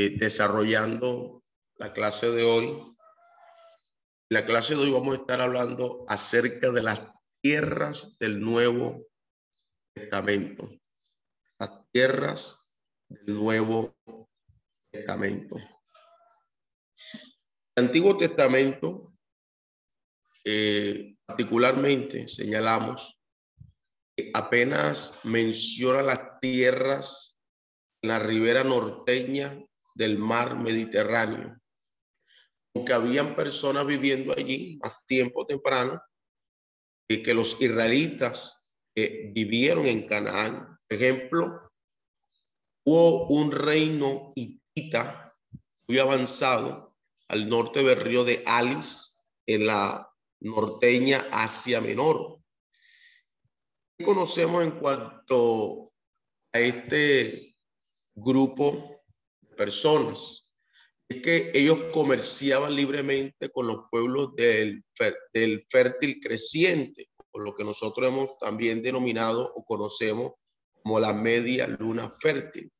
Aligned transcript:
eh, 0.00 0.16
desarrollando 0.16 1.42
la 1.74 1.92
clase 1.92 2.30
de 2.30 2.44
hoy. 2.44 2.72
la 4.30 4.46
clase 4.46 4.76
de 4.76 4.82
hoy 4.82 4.92
vamos 4.92 5.16
a 5.16 5.18
estar 5.18 5.40
hablando 5.40 6.04
acerca 6.06 6.70
de 6.70 6.84
las 6.84 7.00
tierras 7.42 8.16
del 8.20 8.38
Nuevo 8.38 9.08
Testamento. 9.96 10.70
Las 11.58 11.72
tierras 11.90 12.78
del 13.08 13.40
Nuevo 13.40 13.98
Testamento. 14.92 15.56
El 17.74 17.86
Antiguo 17.86 18.16
Testamento, 18.16 19.12
eh, 20.44 21.16
particularmente 21.26 22.28
señalamos, 22.28 23.20
que 24.16 24.30
apenas 24.32 25.24
menciona 25.24 26.02
las 26.02 26.38
tierras 26.38 27.36
en 28.00 28.10
la 28.10 28.20
ribera 28.20 28.62
norteña 28.62 29.64
del 29.98 30.16
mar 30.16 30.56
Mediterráneo. 30.56 31.60
Aunque 32.72 32.92
habían 32.92 33.34
personas 33.34 33.84
viviendo 33.84 34.32
allí 34.32 34.78
más 34.80 35.04
tiempo 35.06 35.44
temprano, 35.44 36.00
y 37.10 37.22
que 37.22 37.34
los 37.34 37.60
israelitas 37.60 38.72
que 38.94 39.32
vivieron 39.34 39.86
en 39.86 40.06
Canaán, 40.06 40.78
por 40.88 40.96
ejemplo, 40.96 41.72
hubo 42.86 43.26
un 43.28 43.50
reino 43.50 44.32
hitita 44.36 45.34
muy 45.88 45.98
avanzado 45.98 46.94
al 47.26 47.48
norte 47.48 47.82
del 47.82 48.00
río 48.00 48.24
de 48.24 48.44
Alis, 48.46 49.24
en 49.46 49.66
la 49.66 50.08
norteña 50.40 51.26
Asia 51.32 51.80
Menor. 51.80 52.38
¿Qué 53.96 54.04
conocemos 54.04 54.62
en 54.62 54.78
cuanto 54.78 55.90
a 56.52 56.60
este 56.60 57.56
grupo 58.14 58.97
personas. 59.58 60.46
Es 61.08 61.20
que 61.22 61.50
ellos 61.54 61.78
comerciaban 61.92 62.74
libremente 62.74 63.50
con 63.50 63.66
los 63.66 63.80
pueblos 63.90 64.34
del, 64.36 64.84
del 65.32 65.64
fértil 65.68 66.20
creciente, 66.20 67.10
por 67.30 67.42
lo 67.42 67.54
que 67.56 67.64
nosotros 67.64 68.08
hemos 68.08 68.38
también 68.38 68.82
denominado 68.82 69.52
o 69.54 69.64
conocemos 69.64 70.32
como 70.82 71.00
la 71.00 71.12
media 71.12 71.66
luna 71.66 72.08
fértil. 72.08 72.70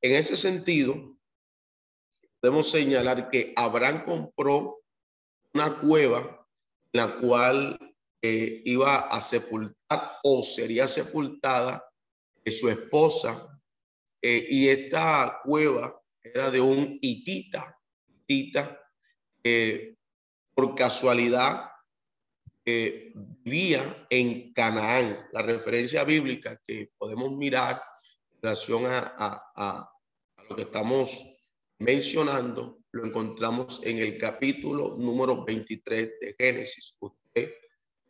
En 0.00 0.14
ese 0.14 0.36
sentido, 0.36 1.16
podemos 2.40 2.70
señalar 2.70 3.28
que 3.30 3.52
Abraham 3.56 4.04
compró 4.04 4.80
una 5.52 5.80
cueva 5.80 6.46
en 6.92 7.00
la 7.00 7.16
cual 7.16 7.78
eh, 8.22 8.62
iba 8.64 8.98
a 8.98 9.20
sepultar 9.20 10.18
o 10.22 10.42
sería 10.42 10.86
sepultada 10.86 11.90
su 12.50 12.68
esposa. 12.68 13.58
Eh, 14.22 14.46
y 14.50 14.68
esta 14.68 15.40
cueva 15.44 15.99
era 16.22 16.50
de 16.50 16.60
un 16.60 16.98
hitita, 17.00 17.78
hitita 18.26 18.80
que 19.42 19.96
por 20.54 20.74
casualidad 20.74 21.70
vivía 22.64 24.06
en 24.10 24.52
Canaán. 24.52 25.28
La 25.32 25.42
referencia 25.42 26.04
bíblica 26.04 26.60
que 26.66 26.90
podemos 26.98 27.32
mirar 27.36 27.82
en 28.32 28.42
relación 28.42 28.84
a, 28.86 29.90
lo 30.48 30.56
que 30.56 30.62
estamos 30.62 31.24
mencionando, 31.78 32.78
lo 32.92 33.06
encontramos 33.06 33.80
en 33.84 33.98
el 33.98 34.18
capítulo 34.18 34.96
número 34.98 35.44
23 35.44 36.20
de 36.20 36.34
Génesis. 36.38 36.96
Usted 36.98 37.54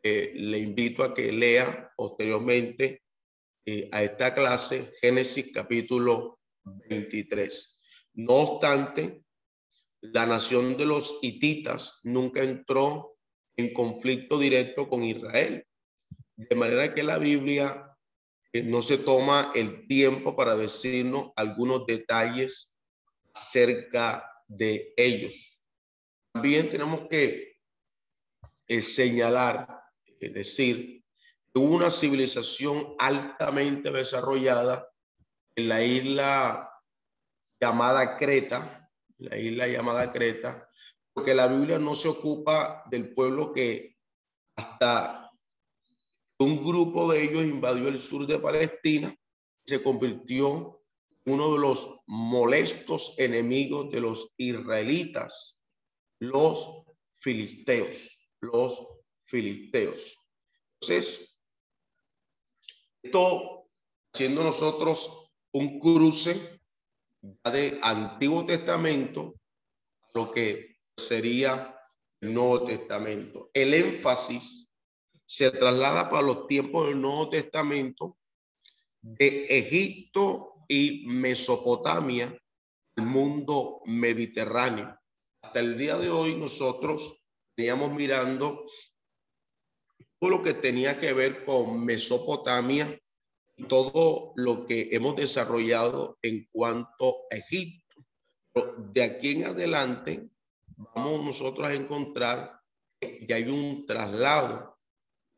eh, 0.02 0.32
le 0.34 0.58
invito 0.58 1.02
a 1.04 1.12
que 1.12 1.30
lea 1.30 1.92
posteriormente 1.94 3.02
eh, 3.66 3.88
a 3.92 4.02
esta 4.02 4.34
clase 4.34 4.92
Génesis 5.00 5.52
capítulo 5.52 6.40
23. 6.64 7.79
No 8.14 8.34
obstante, 8.34 9.24
la 10.00 10.26
nación 10.26 10.76
de 10.76 10.86
los 10.86 11.18
hititas 11.22 12.00
nunca 12.04 12.42
entró 12.42 13.16
en 13.56 13.72
conflicto 13.72 14.38
directo 14.38 14.88
con 14.88 15.04
Israel. 15.04 15.66
De 16.36 16.56
manera 16.56 16.94
que 16.94 17.02
la 17.02 17.18
Biblia 17.18 17.86
eh, 18.52 18.62
no 18.62 18.82
se 18.82 18.98
toma 18.98 19.52
el 19.54 19.86
tiempo 19.86 20.34
para 20.34 20.56
decirnos 20.56 21.32
algunos 21.36 21.86
detalles 21.86 22.76
acerca 23.34 24.26
de 24.48 24.92
ellos. 24.96 25.64
También 26.32 26.70
tenemos 26.70 27.06
que 27.08 27.58
eh, 28.66 28.82
señalar, 28.82 29.68
es 30.18 30.32
decir, 30.32 31.04
que 31.52 31.60
hubo 31.60 31.76
una 31.76 31.90
civilización 31.90 32.94
altamente 32.98 33.90
desarrollada 33.90 34.88
en 35.56 35.68
la 35.68 35.84
isla 35.84 36.69
llamada 37.60 38.16
Creta, 38.18 38.90
la 39.18 39.36
isla 39.36 39.68
llamada 39.68 40.12
Creta, 40.12 40.68
porque 41.12 41.34
la 41.34 41.46
Biblia 41.46 41.78
no 41.78 41.94
se 41.94 42.08
ocupa 42.08 42.84
del 42.90 43.12
pueblo 43.12 43.52
que 43.52 43.96
hasta 44.56 45.30
un 46.38 46.64
grupo 46.64 47.12
de 47.12 47.22
ellos 47.22 47.44
invadió 47.44 47.88
el 47.88 47.98
sur 47.98 48.26
de 48.26 48.38
Palestina 48.38 49.14
y 49.66 49.70
se 49.70 49.82
convirtió 49.82 50.82
en 51.26 51.34
uno 51.34 51.52
de 51.52 51.58
los 51.58 52.00
molestos 52.06 53.14
enemigos 53.18 53.90
de 53.90 54.00
los 54.00 54.32
israelitas, 54.38 55.60
los 56.18 56.84
filisteos, 57.12 58.30
los 58.40 58.86
filisteos. 59.24 60.16
Entonces, 60.80 61.38
esto 63.02 63.68
haciendo 64.14 64.42
nosotros 64.42 65.30
un 65.52 65.78
cruce 65.78 66.59
de 67.22 67.78
Antiguo 67.82 68.44
Testamento 68.44 69.34
a 70.02 70.18
lo 70.18 70.32
que 70.32 70.78
sería 70.96 71.76
el 72.20 72.34
Nuevo 72.34 72.64
Testamento. 72.64 73.50
El 73.54 73.74
énfasis 73.74 74.72
se 75.24 75.50
traslada 75.50 76.10
para 76.10 76.22
los 76.22 76.46
tiempos 76.46 76.88
del 76.88 77.00
Nuevo 77.00 77.28
Testamento 77.28 78.18
de 79.00 79.44
Egipto 79.44 80.64
y 80.68 81.06
Mesopotamia 81.06 82.36
al 82.96 83.06
mundo 83.06 83.80
mediterráneo. 83.86 84.96
Hasta 85.42 85.60
el 85.60 85.78
día 85.78 85.96
de 85.96 86.10
hoy 86.10 86.34
nosotros 86.36 87.24
veníamos 87.56 87.92
mirando 87.92 88.64
todo 90.18 90.30
lo 90.30 90.42
que 90.42 90.54
tenía 90.54 90.98
que 90.98 91.12
ver 91.12 91.44
con 91.44 91.84
Mesopotamia 91.84 93.00
todo 93.68 94.32
lo 94.36 94.66
que 94.66 94.88
hemos 94.92 95.16
desarrollado 95.16 96.18
en 96.22 96.46
cuanto 96.52 97.16
a 97.30 97.36
Egipto. 97.36 97.80
de 98.92 99.02
aquí 99.02 99.32
en 99.32 99.44
adelante 99.44 100.28
vamos 100.76 101.24
nosotros 101.24 101.66
a 101.66 101.74
encontrar 101.74 102.60
que 103.00 103.32
hay 103.32 103.48
un 103.48 103.86
traslado, 103.86 104.78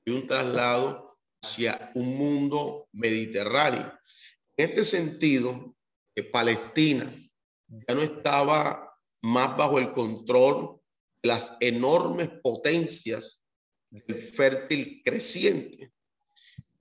un 0.06 0.26
traslado 0.26 1.18
hacia 1.42 1.92
un 1.94 2.16
mundo 2.16 2.88
mediterráneo. 2.92 3.92
En 4.56 4.70
este 4.70 4.84
sentido, 4.84 5.76
Palestina 6.32 7.10
ya 7.68 7.94
no 7.94 8.02
estaba 8.02 8.98
más 9.22 9.56
bajo 9.56 9.78
el 9.78 9.92
control 9.92 10.80
de 11.22 11.28
las 11.28 11.56
enormes 11.60 12.28
potencias 12.42 13.46
del 13.90 14.16
fértil 14.16 15.02
creciente, 15.04 15.92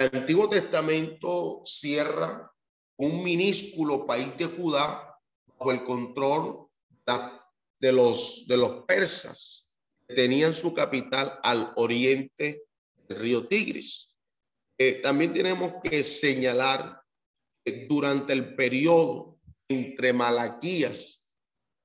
Antiguo 0.02 0.50
Testamento 0.50 1.62
cierra 1.66 2.52
un 2.98 3.24
minúsculo 3.24 4.08
país 4.08 4.36
de 4.38 4.46
Judá 4.46 5.20
bajo 5.46 5.72
el 5.72 5.84
control 5.84 6.68
de 7.80 7.92
los, 7.92 8.46
de 8.48 8.58
los 8.58 8.86
persas, 8.86 9.78
que 10.08 10.16
tenían 10.16 10.54
su 10.54 10.74
capital 10.74 11.40
al 11.44 11.74
oriente 11.76 12.64
del 13.08 13.20
río 13.20 13.48
Tigris. 13.48 14.16
Eh, 14.78 15.02
también 15.04 15.34
tenemos 15.34 15.74
que 15.84 16.04
señalar 16.04 17.02
que 17.64 17.86
durante 17.88 18.34
el 18.34 18.56
periodo 18.56 19.40
entre 19.68 20.14
Malaquías 20.14 21.36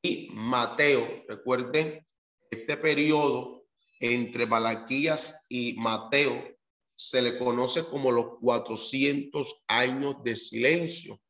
y 0.03 0.31
Mateo, 0.33 1.25
recuerden, 1.29 2.05
este 2.51 2.77
periodo 2.77 3.67
entre 4.01 4.47
Malaquías 4.47 5.47
y 5.49 5.75
Mateo 5.75 6.56
se 6.97 7.23
le 7.23 7.39
conoce 7.39 7.85
como 7.85 8.11
los 8.11 8.39
400 8.41 9.65
años 9.69 10.17
de 10.25 10.35
silencio. 10.35 11.21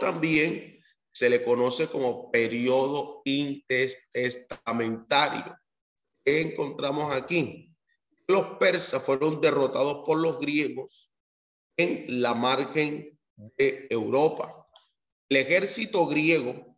También 0.00 0.80
se 1.12 1.30
le 1.30 1.44
conoce 1.44 1.86
como 1.88 2.30
periodo 2.30 3.22
intestamentario. 3.24 5.56
¿Qué 6.24 6.40
encontramos 6.40 7.14
aquí? 7.14 7.72
Los 8.26 8.58
persas 8.58 9.00
fueron 9.02 9.40
derrotados 9.40 10.04
por 10.04 10.18
los 10.18 10.40
griegos 10.40 11.12
en 11.76 12.20
la 12.20 12.34
margen 12.34 13.16
de 13.36 13.86
Europa. 13.90 14.66
El 15.28 15.38
ejército 15.38 16.06
griego, 16.06 16.76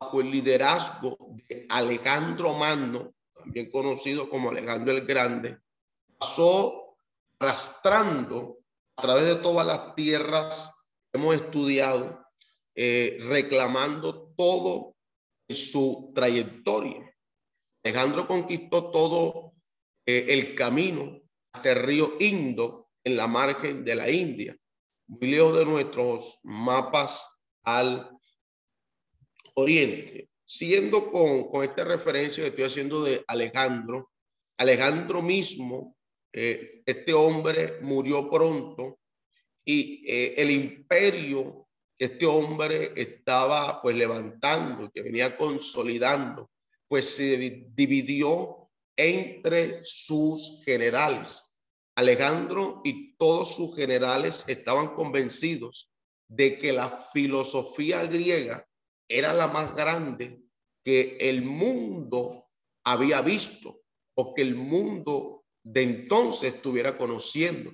bajo 0.00 0.20
el 0.20 0.30
liderazgo 0.30 1.16
de 1.48 1.66
Alejandro 1.68 2.54
Magno, 2.54 3.14
también 3.34 3.70
conocido 3.70 4.28
como 4.28 4.50
Alejandro 4.50 4.92
el 4.92 5.06
Grande, 5.06 5.58
pasó 6.18 6.81
arrastrando 7.42 8.60
a 8.96 9.02
través 9.02 9.24
de 9.24 9.34
todas 9.36 9.66
las 9.66 9.96
tierras 9.96 10.86
que 11.10 11.18
hemos 11.18 11.34
estudiado, 11.34 12.24
eh, 12.76 13.18
reclamando 13.28 14.32
todo 14.36 14.94
su 15.48 16.12
trayectoria. 16.14 17.12
Alejandro 17.84 18.28
conquistó 18.28 18.90
todo 18.92 19.54
eh, 20.06 20.26
el 20.28 20.54
camino 20.54 21.20
hasta 21.52 21.72
el 21.72 21.82
río 21.82 22.12
Indo 22.20 22.90
en 23.04 23.16
la 23.16 23.26
margen 23.26 23.84
de 23.84 23.96
la 23.96 24.08
India, 24.08 24.56
muy 25.08 25.28
lejos 25.28 25.58
de 25.58 25.64
nuestros 25.64 26.38
mapas 26.44 27.40
al 27.64 28.08
oriente. 29.54 30.30
Siguiendo 30.44 31.10
con, 31.10 31.50
con 31.50 31.64
esta 31.64 31.84
referencia 31.84 32.44
que 32.44 32.50
estoy 32.50 32.64
haciendo 32.64 33.02
de 33.02 33.24
Alejandro, 33.26 34.10
Alejandro 34.58 35.22
mismo, 35.22 35.96
este 36.32 37.12
hombre 37.12 37.78
murió 37.82 38.30
pronto 38.30 38.98
y 39.64 40.04
eh, 40.06 40.34
el 40.38 40.50
imperio 40.50 41.68
que 41.98 42.06
este 42.06 42.26
hombre 42.26 42.92
estaba 42.96 43.80
pues 43.82 43.96
levantando, 43.96 44.90
que 44.90 45.02
venía 45.02 45.36
consolidando, 45.36 46.50
pues 46.88 47.08
se 47.14 47.36
dividió 47.74 48.70
entre 48.96 49.80
sus 49.84 50.62
generales. 50.64 51.42
Alejandro 51.94 52.80
y 52.84 53.14
todos 53.16 53.54
sus 53.54 53.76
generales 53.76 54.44
estaban 54.48 54.94
convencidos 54.94 55.90
de 56.28 56.58
que 56.58 56.72
la 56.72 56.88
filosofía 57.12 58.02
griega 58.06 58.66
era 59.08 59.34
la 59.34 59.48
más 59.48 59.76
grande 59.76 60.40
que 60.82 61.18
el 61.20 61.42
mundo 61.42 62.48
había 62.84 63.20
visto 63.20 63.82
o 64.14 64.34
que 64.34 64.42
el 64.42 64.56
mundo 64.56 65.41
de 65.62 65.82
entonces 65.82 66.54
estuviera 66.54 66.96
conociendo. 66.96 67.72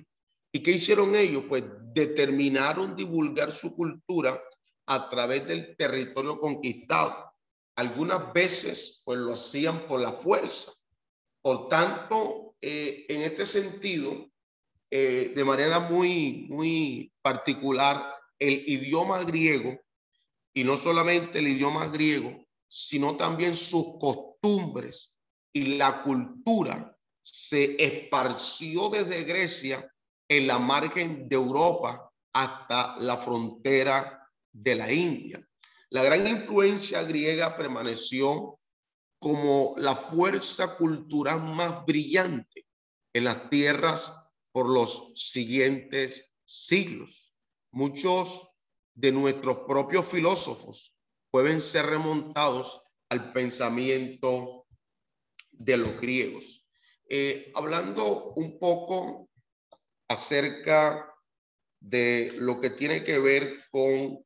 ¿Y 0.51 0.63
qué 0.63 0.71
hicieron 0.71 1.15
ellos? 1.15 1.43
Pues 1.47 1.63
determinaron 1.93 2.95
divulgar 2.95 3.51
su 3.51 3.75
cultura 3.75 4.41
a 4.87 5.09
través 5.09 5.47
del 5.47 5.75
territorio 5.77 6.39
conquistado. 6.39 7.33
Algunas 7.75 8.33
veces 8.33 9.01
pues 9.05 9.19
lo 9.19 9.33
hacían 9.33 9.87
por 9.87 9.99
la 9.99 10.11
fuerza. 10.11 10.71
Por 11.41 11.69
tanto, 11.69 12.55
eh, 12.61 13.05
en 13.07 13.21
este 13.21 13.45
sentido, 13.45 14.29
eh, 14.91 15.31
de 15.35 15.45
manera 15.45 15.79
muy, 15.79 16.47
muy 16.49 17.13
particular, 17.21 18.15
el 18.39 18.63
idioma 18.67 19.23
griego, 19.23 19.79
y 20.53 20.63
no 20.63 20.77
solamente 20.77 21.39
el 21.39 21.47
idioma 21.47 21.87
griego, 21.87 22.45
sino 22.67 23.15
también 23.15 23.55
sus 23.55 23.97
costumbres 23.99 25.19
y 25.53 25.77
la 25.77 26.03
cultura 26.03 26.97
se 27.31 27.75
esparció 27.83 28.89
desde 28.89 29.23
Grecia 29.23 29.93
en 30.27 30.47
la 30.47 30.57
margen 30.57 31.27
de 31.29 31.35
Europa 31.35 32.11
hasta 32.33 32.97
la 32.97 33.17
frontera 33.17 34.27
de 34.51 34.75
la 34.75 34.91
India. 34.91 35.45
La 35.89 36.03
gran 36.03 36.27
influencia 36.27 37.03
griega 37.03 37.57
permaneció 37.57 38.59
como 39.19 39.73
la 39.77 39.95
fuerza 39.95 40.75
cultural 40.77 41.41
más 41.41 41.85
brillante 41.85 42.65
en 43.13 43.25
las 43.25 43.49
tierras 43.49 44.31
por 44.51 44.69
los 44.69 45.13
siguientes 45.15 46.33
siglos. 46.45 47.37
Muchos 47.71 48.49
de 48.95 49.11
nuestros 49.11 49.59
propios 49.67 50.07
filósofos 50.07 50.95
pueden 51.31 51.61
ser 51.61 51.85
remontados 51.85 52.81
al 53.09 53.33
pensamiento 53.33 54.67
de 55.51 55.77
los 55.77 55.99
griegos. 55.99 56.58
Eh, 57.11 57.51
hablando 57.55 58.33
un 58.35 58.59
poco 58.59 59.31
acerca 60.07 61.11
de 61.79 62.31
lo 62.37 62.61
que 62.61 62.69
tiene 62.69 63.03
que 63.03 63.17
ver 63.17 63.63
con 63.71 64.23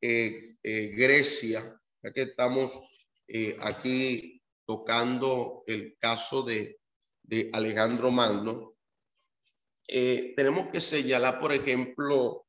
eh, 0.00 0.56
eh, 0.60 0.92
Grecia, 0.96 1.80
ya 2.02 2.12
que 2.12 2.22
estamos 2.22 2.72
aquí 3.60 4.42
tocando 4.66 5.62
el 5.66 5.96
caso 5.98 6.42
de, 6.42 6.80
de 7.22 7.50
Alejandro 7.52 8.10
Magno, 8.10 8.76
tenemos 9.86 10.68
que 10.70 10.80
señalar, 10.80 11.40
por 11.40 11.52
ejemplo, 11.52 12.46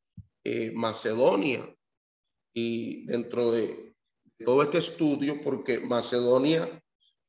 Macedonia, 0.73 1.73
y 2.53 3.05
dentro 3.05 3.51
de 3.51 3.95
todo 4.45 4.63
este 4.63 4.79
estudio, 4.79 5.41
porque 5.41 5.79
Macedonia 5.79 6.81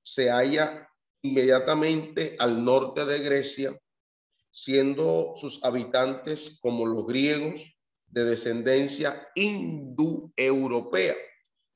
se 0.03 0.31
halla 0.31 0.86
inmediatamente 1.29 2.37
al 2.39 2.65
norte 2.65 3.05
de 3.05 3.19
Grecia, 3.21 3.79
siendo 4.51 5.35
sus 5.37 5.63
habitantes 5.65 6.59
como 6.61 6.87
los 6.87 7.07
griegos 7.07 7.77
de 8.07 8.25
descendencia 8.25 9.29
indoeuropea, 9.35 11.15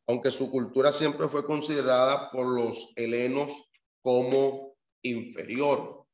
aunque 0.07 0.31
su 0.31 0.51
cultura 0.51 0.93
siempre 0.93 1.29
fue 1.29 1.45
considerada 1.45 2.31
por 2.31 2.47
los 2.47 2.93
helenos 2.97 3.71
como 4.03 4.77
inferior. 5.03 6.07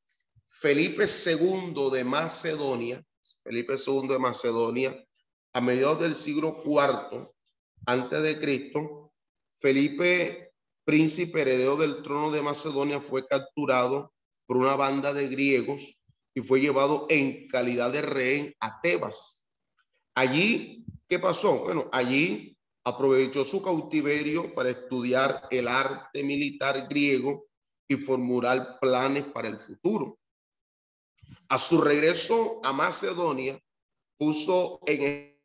Felipe 0.45 1.05
II 1.05 1.89
de 1.93 2.03
Macedonia, 2.03 3.03
Felipe 3.43 3.75
II 3.75 4.07
de 4.07 4.19
Macedonia, 4.19 5.07
a 5.53 5.61
mediados 5.61 6.01
del 6.01 6.15
siglo 6.15 6.61
IV 6.65 7.29
antes 7.85 8.21
de 8.21 8.39
Cristo, 8.39 9.13
Felipe 9.51 10.46
príncipe 10.87 11.41
heredero 11.41 11.75
del 11.75 12.01
trono 12.01 12.31
de 12.31 12.41
Macedonia, 12.41 13.01
fue 13.01 13.27
capturado 13.27 14.13
por 14.45 14.55
una 14.55 14.77
banda 14.77 15.13
de 15.13 15.27
griegos 15.27 16.01
y 16.33 16.39
fue 16.39 16.61
llevado 16.61 17.07
en 17.09 17.49
calidad 17.49 17.91
de 17.91 18.01
rehén 18.01 18.55
a 18.61 18.79
Tebas. 18.79 19.45
Allí, 20.15 20.85
¿qué 21.09 21.19
pasó? 21.19 21.59
Bueno, 21.65 21.89
allí 21.91 22.57
aprovechó 22.85 23.43
su 23.43 23.61
cautiverio 23.61 24.55
para 24.55 24.69
estudiar 24.69 25.49
el 25.51 25.67
arte 25.67 26.23
militar 26.23 26.87
griego 26.87 27.47
y 27.85 27.95
formular 27.95 28.79
planes 28.79 29.25
para 29.25 29.49
el 29.49 29.59
futuro. 29.59 30.17
A 31.49 31.59
su 31.59 31.81
regreso 31.81 32.61
a 32.63 32.71
Macedonia, 32.71 33.61
puso 34.17 34.79
en 34.87 35.37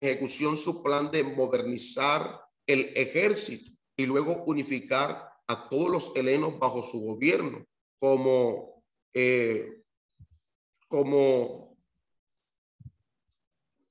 ejecución 0.00 0.56
su 0.56 0.84
plan 0.84 1.10
de 1.10 1.24
modernizar 1.24 2.42
el 2.64 2.92
ejército 2.94 3.77
y 3.98 4.06
luego 4.06 4.44
unificar 4.46 5.28
a 5.48 5.68
todos 5.68 5.90
los 5.90 6.16
helenos 6.16 6.58
bajo 6.58 6.84
su 6.84 7.00
gobierno 7.00 7.66
como, 7.98 8.84
eh, 9.12 9.82
como, 10.86 11.76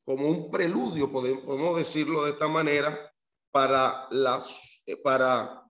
como 0.06 0.30
un 0.30 0.50
preludio, 0.50 1.12
podemos 1.12 1.78
decirlo 1.78 2.24
de 2.24 2.32
esta 2.32 2.48
manera, 2.48 3.14
para, 3.52 4.08
las, 4.12 4.82
eh, 4.86 4.96
para 4.96 5.64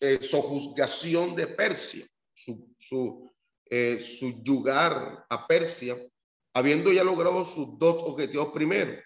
eh, 0.00 0.18
sojuzgación 0.22 1.36
de 1.36 1.46
Persia, 1.48 2.06
su, 2.32 2.74
su, 2.78 3.30
a 5.28 5.46
Persia, 5.46 5.96
habiendo 6.54 6.90
ya 6.90 7.04
logrado 7.04 7.44
sus 7.44 7.78
dos 7.78 8.02
objetivos 8.04 8.48
primero. 8.48 8.98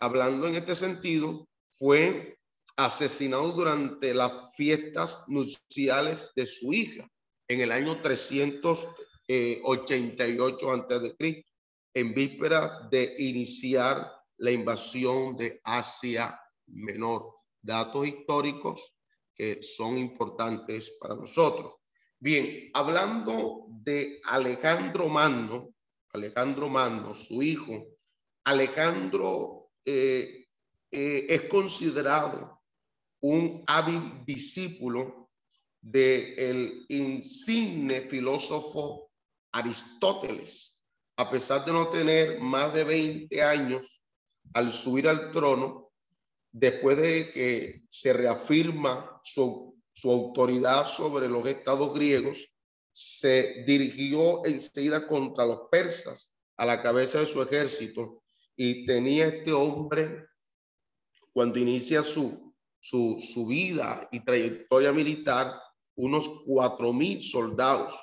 hablando 0.00 0.48
en 0.48 0.56
este 0.56 0.74
sentdo, 0.74 1.46
fue 1.70 2.37
asesinado 2.78 3.52
durante 3.52 4.14
las 4.14 4.32
fiestas 4.54 5.24
nupciales 5.26 6.30
de 6.36 6.46
su 6.46 6.72
hija 6.72 7.10
en 7.48 7.60
el 7.60 7.72
año 7.72 8.00
388 8.00 10.72
a.C., 10.72 11.44
en 11.94 12.14
víspera 12.14 12.86
de 12.88 13.16
iniciar 13.18 14.08
la 14.36 14.52
invasión 14.52 15.36
de 15.36 15.60
Asia 15.64 16.40
Menor. 16.66 17.34
Datos 17.60 18.06
históricos 18.06 18.94
que 19.34 19.60
son 19.60 19.98
importantes 19.98 20.92
para 21.00 21.16
nosotros. 21.16 21.74
Bien, 22.20 22.70
hablando 22.74 23.66
de 23.70 24.20
Alejandro 24.26 25.08
Magno, 25.08 25.74
Alejandro 26.12 26.68
Magno, 26.68 27.12
su 27.12 27.42
hijo, 27.42 27.88
Alejandro 28.44 29.72
eh, 29.84 30.46
eh, 30.92 31.26
es 31.28 31.42
considerado 31.42 32.57
un 33.20 33.64
hábil 33.66 34.24
discípulo 34.24 35.30
del 35.80 36.38
el 36.38 36.86
insigne 36.88 38.08
filósofo 38.08 39.10
Aristóteles. 39.52 40.80
A 41.16 41.30
pesar 41.30 41.64
de 41.64 41.72
no 41.72 41.88
tener 41.88 42.40
más 42.40 42.72
de 42.74 42.84
20 42.84 43.42
años 43.42 44.02
al 44.54 44.70
subir 44.70 45.08
al 45.08 45.32
trono, 45.32 45.90
después 46.52 46.96
de 46.96 47.32
que 47.32 47.82
se 47.88 48.12
reafirma 48.12 49.20
su, 49.22 49.76
su 49.92 50.10
autoridad 50.10 50.86
sobre 50.86 51.28
los 51.28 51.46
estados 51.46 51.92
griegos, 51.94 52.48
se 52.92 53.64
dirigió 53.66 54.44
enseguida 54.44 55.06
contra 55.06 55.46
los 55.46 55.68
persas 55.70 56.36
a 56.56 56.66
la 56.66 56.82
cabeza 56.82 57.20
de 57.20 57.26
su 57.26 57.42
ejército 57.42 58.22
y 58.56 58.86
tenía 58.86 59.26
este 59.26 59.52
hombre, 59.52 60.26
cuando 61.32 61.60
inicia 61.60 62.02
su, 62.02 62.47
su, 62.90 63.46
vida 63.46 64.08
y 64.10 64.20
trayectoria 64.20 64.92
militar, 64.92 65.60
unos 65.96 66.28
cuatro 66.46 66.92
mil 66.92 67.20
soldados. 67.20 67.94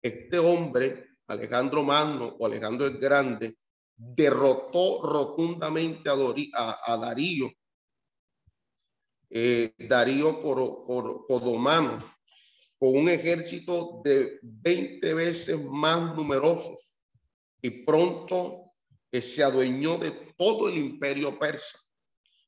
Este 0.00 0.38
hombre, 0.38 1.16
Alejandro 1.26 1.82
Magno 1.82 2.36
o 2.38 2.46
Alejandro 2.46 2.86
el 2.86 2.98
Grande, 2.98 3.58
derrotó 3.94 5.02
rotundamente 5.02 6.10
a, 6.10 6.96
Darío, 6.96 7.50
eh, 9.30 9.74
Darío 9.78 10.40
Codomano, 10.40 11.98
con 12.78 12.96
un 12.96 13.08
ejército 13.08 14.00
de 14.02 14.38
20 14.42 15.14
veces 15.14 15.62
más 15.70 16.16
numerosos 16.16 17.04
y 17.60 17.84
pronto 17.84 18.72
se 19.12 19.44
adueñó 19.44 19.98
de 19.98 20.10
todo 20.36 20.68
el 20.68 20.78
imperio 20.78 21.38
persa. 21.38 21.81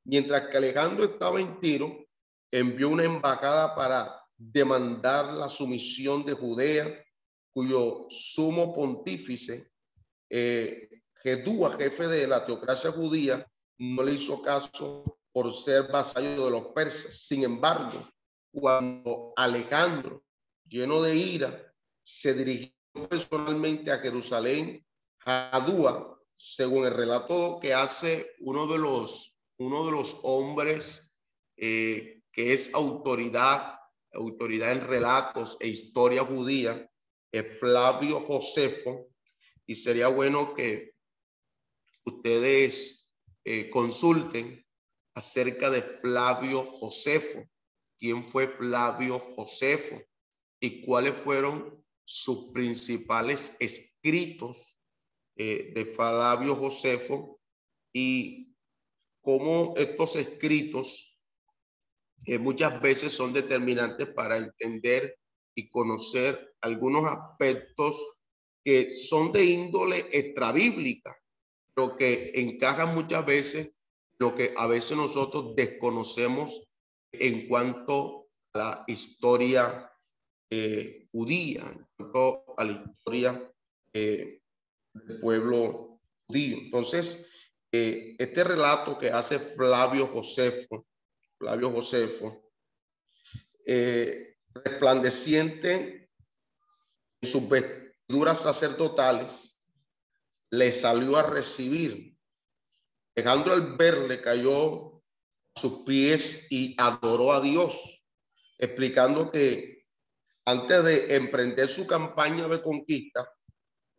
Mientras 0.04 0.48
que 0.48 0.56
Alejandro 0.58 1.04
estaba 1.04 1.40
en 1.40 1.58
Tiro, 1.60 2.06
envió 2.50 2.90
una 2.90 3.04
embajada 3.04 3.74
para 3.74 4.24
demandar 4.36 5.32
la 5.34 5.48
sumisión 5.48 6.24
de 6.24 6.34
Judea, 6.34 7.04
cuyo 7.52 8.06
sumo 8.10 8.74
pontífice 8.74 9.70
eh, 10.28 10.88
jefe 11.24 12.08
de 12.08 12.26
la 12.26 12.44
teocracia 12.44 12.92
judía, 12.92 13.46
no 13.78 14.02
le 14.02 14.12
hizo 14.12 14.42
caso 14.42 15.18
por 15.32 15.52
ser 15.54 15.90
vasallo 15.90 16.44
de 16.44 16.50
los 16.50 16.66
persas. 16.68 17.16
Sin 17.26 17.44
embargo, 17.44 18.08
cuando 18.52 19.32
Alejandro, 19.36 20.22
lleno 20.68 21.00
de 21.00 21.16
ira, 21.16 21.72
se 22.02 22.34
dirigió 22.34 22.72
personalmente 23.08 23.90
a 23.90 23.98
Jerusalén, 23.98 24.84
Jadúa, 25.18 26.20
según 26.36 26.84
el 26.86 26.92
relato 26.92 27.58
que 27.60 27.72
hace 27.72 28.32
uno 28.40 28.66
de 28.66 28.78
los, 28.78 29.33
uno 29.58 29.86
de 29.86 29.92
los 29.92 30.18
hombres 30.22 31.16
eh, 31.56 32.22
que 32.32 32.52
es 32.52 32.74
autoridad, 32.74 33.78
autoridad 34.12 34.72
en 34.72 34.86
relatos 34.86 35.56
e 35.60 35.68
historia 35.68 36.24
judía, 36.24 36.90
es 37.32 37.58
Flavio 37.58 38.20
Josefo, 38.20 39.08
y 39.66 39.74
sería 39.74 40.08
bueno 40.08 40.54
que 40.54 40.94
ustedes 42.04 43.10
eh, 43.44 43.70
consulten 43.70 44.64
acerca 45.14 45.70
de 45.70 45.82
Flavio 45.82 46.64
Josefo. 46.64 47.44
¿Quién 47.98 48.26
fue 48.28 48.48
Flavio 48.48 49.18
Josefo? 49.18 50.02
Y 50.60 50.84
cuáles 50.84 51.16
fueron 51.16 51.84
sus 52.04 52.52
principales 52.52 53.56
escritos 53.60 54.80
eh, 55.36 55.72
de 55.74 55.86
Flavio 55.86 56.54
Josefo 56.56 57.40
y 57.92 58.53
cómo 59.24 59.74
estos 59.76 60.16
escritos 60.16 61.18
eh, 62.26 62.38
muchas 62.38 62.80
veces 62.80 63.12
son 63.12 63.32
determinantes 63.32 64.08
para 64.08 64.36
entender 64.36 65.18
y 65.56 65.68
conocer 65.68 66.54
algunos 66.60 67.04
aspectos 67.04 67.96
que 68.62 68.90
son 68.90 69.32
de 69.32 69.44
índole 69.44 70.06
extrabíblica 70.12 71.16
lo 71.76 71.96
que 71.96 72.32
encaja 72.34 72.86
muchas 72.86 73.26
veces 73.26 73.74
lo 74.18 74.34
que 74.34 74.54
a 74.56 74.66
veces 74.66 74.96
nosotros 74.96 75.56
desconocemos 75.56 76.68
en 77.12 77.48
cuanto 77.48 78.28
a 78.54 78.58
la 78.58 78.84
historia 78.86 79.90
eh, 80.50 81.08
judía, 81.10 81.62
en 81.66 81.86
cuanto 81.96 82.54
a 82.56 82.64
la 82.64 82.72
historia 82.72 83.52
eh, 83.92 84.40
del 84.92 85.20
pueblo 85.20 86.00
judío. 86.26 86.58
Entonces, 86.58 87.33
eh, 87.76 88.14
este 88.20 88.44
relato 88.44 88.96
que 88.96 89.10
hace 89.10 89.36
Flavio 89.36 90.06
Josefo, 90.06 90.86
Flavio 91.36 91.72
Josefo, 91.72 92.52
resplandeciente 94.64 96.08
en 97.20 97.28
sus 97.28 97.48
vestiduras 97.48 98.42
sacerdotales, 98.42 99.58
le 100.50 100.70
salió 100.70 101.16
a 101.16 101.24
recibir. 101.24 102.16
Alejandro 103.16 103.54
al 103.54 103.76
verle 103.76 104.22
cayó 104.22 105.02
a 105.56 105.60
sus 105.60 105.82
pies 105.84 106.46
y 106.50 106.76
adoró 106.78 107.32
a 107.32 107.40
Dios, 107.40 108.06
explicando 108.56 109.32
que 109.32 109.84
antes 110.44 110.84
de 110.84 111.16
emprender 111.16 111.68
su 111.68 111.88
campaña 111.88 112.46
de 112.46 112.62
conquista, 112.62 113.28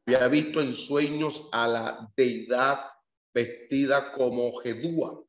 había 0.07 0.29
visto 0.29 0.61
en 0.61 0.73
sueños 0.73 1.49
a 1.51 1.67
la 1.67 2.13
deidad 2.15 2.94
vestida 3.35 4.13
como 4.13 4.55
Jedúa 4.59 5.21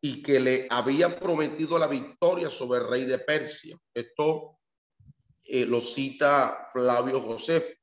y 0.00 0.22
que 0.22 0.38
le 0.38 0.66
había 0.70 1.18
prometido 1.18 1.78
la 1.78 1.88
victoria 1.88 2.48
sobre 2.48 2.80
el 2.80 2.88
rey 2.88 3.04
de 3.04 3.18
Persia. 3.18 3.76
Esto 3.92 4.60
eh, 5.44 5.66
lo 5.66 5.80
cita 5.80 6.70
Flavio 6.72 7.20
José. 7.20 7.78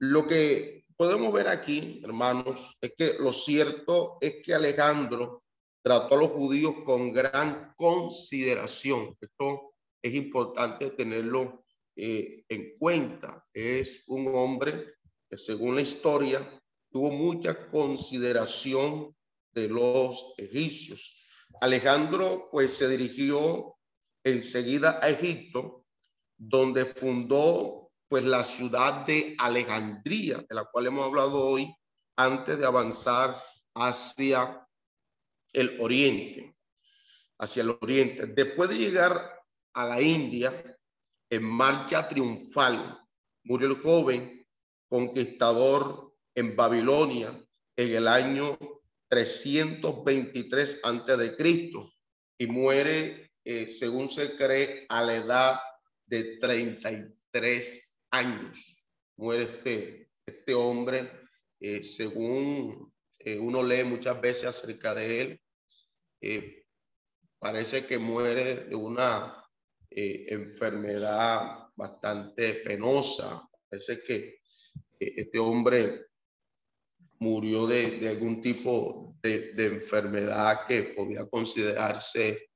Lo 0.00 0.26
que 0.26 0.84
podemos 0.96 1.32
ver 1.32 1.46
aquí, 1.46 2.02
hermanos, 2.04 2.76
es 2.82 2.92
que 2.98 3.14
lo 3.20 3.32
cierto 3.32 4.18
es 4.20 4.42
que 4.44 4.54
Alejandro 4.54 5.44
trató 5.80 6.16
a 6.16 6.18
los 6.18 6.32
judíos 6.32 6.74
con 6.84 7.12
gran 7.12 7.72
consideración. 7.76 9.16
Esto 9.20 9.74
es 10.02 10.14
importante 10.14 10.90
tenerlo 10.90 11.64
eh, 11.96 12.44
en 12.48 12.76
cuenta. 12.76 13.46
Es 13.54 14.02
un 14.08 14.26
hombre 14.34 14.94
que 15.30 15.38
según 15.38 15.76
la 15.76 15.82
historia 15.82 16.60
tuvo 16.90 17.10
mucha 17.10 17.68
consideración 17.70 19.14
de 19.52 19.68
los 19.68 20.34
egipcios. 20.36 21.26
Alejandro 21.60 22.48
pues 22.50 22.76
se 22.76 22.88
dirigió 22.88 23.76
enseguida 24.24 25.00
a 25.02 25.08
Egipto, 25.08 25.86
donde 26.36 26.84
fundó 26.84 27.90
pues 28.08 28.24
la 28.24 28.42
ciudad 28.42 29.06
de 29.06 29.36
Alejandría, 29.38 30.36
de 30.48 30.54
la 30.54 30.64
cual 30.64 30.86
hemos 30.86 31.04
hablado 31.06 31.44
hoy, 31.44 31.72
antes 32.16 32.58
de 32.58 32.66
avanzar 32.66 33.40
hacia 33.74 34.66
el 35.52 35.76
oriente, 35.80 36.56
hacia 37.38 37.62
el 37.62 37.76
oriente. 37.80 38.26
Después 38.26 38.70
de 38.70 38.78
llegar 38.78 39.42
a 39.74 39.84
la 39.84 40.00
India, 40.00 40.78
en 41.30 41.44
marcha 41.44 42.08
triunfal, 42.08 42.98
murió 43.44 43.68
el 43.68 43.80
joven 43.80 44.46
conquistador 44.88 46.07
en 46.34 46.54
Babilonia 46.56 47.32
en 47.76 47.92
el 47.92 48.08
año 48.08 48.58
323 49.08 50.80
antes 50.82 51.18
de 51.18 51.36
Cristo 51.36 51.92
y 52.36 52.46
muere, 52.46 53.32
eh, 53.44 53.66
según 53.66 54.08
se 54.08 54.36
cree, 54.36 54.86
a 54.88 55.02
la 55.02 55.16
edad 55.16 55.60
de 56.06 56.38
33 56.38 57.98
años 58.10 58.90
muere 59.16 59.44
este, 59.44 60.10
este 60.26 60.54
hombre, 60.54 61.10
eh, 61.60 61.82
según 61.82 62.92
eh, 63.18 63.38
uno 63.38 63.62
lee 63.62 63.84
muchas 63.84 64.20
veces 64.20 64.44
acerca 64.44 64.94
de 64.94 65.20
él, 65.20 65.42
parece 67.38 67.86
que 67.86 67.98
muere 67.98 68.64
de 68.64 68.74
una 68.74 69.44
enfermedad 69.90 71.68
bastante 71.76 72.54
penosa. 72.54 73.48
Parece 73.68 74.02
que 74.02 74.40
este 74.98 75.38
hombre 75.38 76.07
murió 77.20 77.66
de, 77.66 77.98
de 77.98 78.08
algún 78.08 78.40
tipo 78.40 79.14
de, 79.22 79.52
enfermedad 79.56 80.66
que 80.66 80.82
podía 80.82 81.28
considerarse 81.28 82.50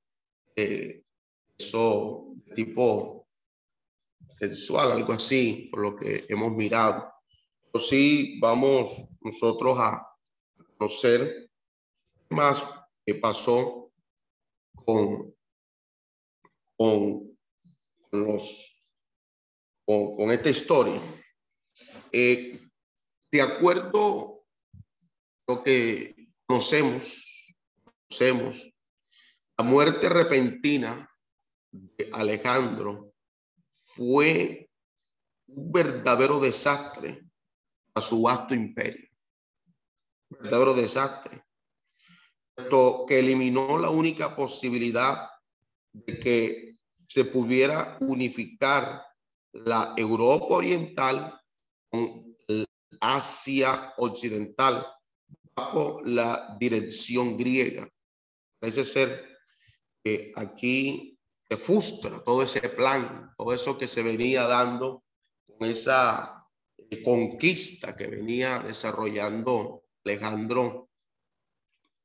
eso 1.58 2.34
tipo 2.54 3.26
sexual, 4.38 4.92
algo 4.92 5.12
así, 5.12 5.68
por 5.70 5.80
lo 5.80 5.96
que 5.96 6.24
hemos 6.28 6.52
mirado. 6.52 7.12
Pero 7.72 7.84
sí 7.84 8.38
vamos 8.40 9.16
nosotros 9.20 9.78
a 9.78 10.06
conocer 10.76 11.48
más 12.28 12.64
qué 13.06 13.14
pasó 13.14 13.90
con, 14.84 15.34
con, 16.76 17.38
los, 18.10 18.84
con, 19.86 20.30
esta 20.30 20.50
historia. 20.50 21.00
Eh, 22.10 22.60
de 23.30 23.42
acuerdo 23.42 24.31
lo 25.46 25.62
que 25.62 26.28
conocemos, 26.46 27.54
conocemos, 28.08 28.72
la 29.58 29.64
muerte 29.64 30.08
repentina 30.08 31.08
de 31.70 32.10
Alejandro 32.12 33.12
fue 33.84 34.70
un 35.46 35.72
verdadero 35.72 36.40
desastre 36.40 37.22
a 37.94 38.00
su 38.00 38.22
vasto 38.22 38.54
imperio. 38.54 39.08
Verdadero 40.30 40.74
desastre. 40.74 41.44
esto 42.56 43.06
que 43.08 43.18
eliminó 43.18 43.78
la 43.78 43.90
única 43.90 44.36
posibilidad 44.36 45.28
de 45.92 46.18
que 46.18 46.76
se 47.06 47.24
pudiera 47.26 47.98
unificar 48.00 49.02
la 49.52 49.94
Europa 49.96 50.46
Oriental 50.46 51.40
con 51.90 52.36
Asia 53.00 53.92
Occidental 53.98 54.86
bajo 55.54 56.02
la 56.04 56.56
dirección 56.58 57.36
griega. 57.36 57.88
Parece 58.58 58.84
ser 58.84 59.38
que 60.02 60.32
aquí 60.36 61.18
se 61.48 61.56
frustra 61.56 62.22
todo 62.24 62.42
ese 62.42 62.60
plan, 62.68 63.32
todo 63.36 63.52
eso 63.52 63.76
que 63.76 63.88
se 63.88 64.02
venía 64.02 64.46
dando 64.46 65.04
con 65.46 65.68
esa 65.68 66.46
eh, 66.76 67.02
conquista 67.02 67.96
que 67.96 68.06
venía 68.06 68.60
desarrollando 68.60 69.84
Alejandro 70.04 70.88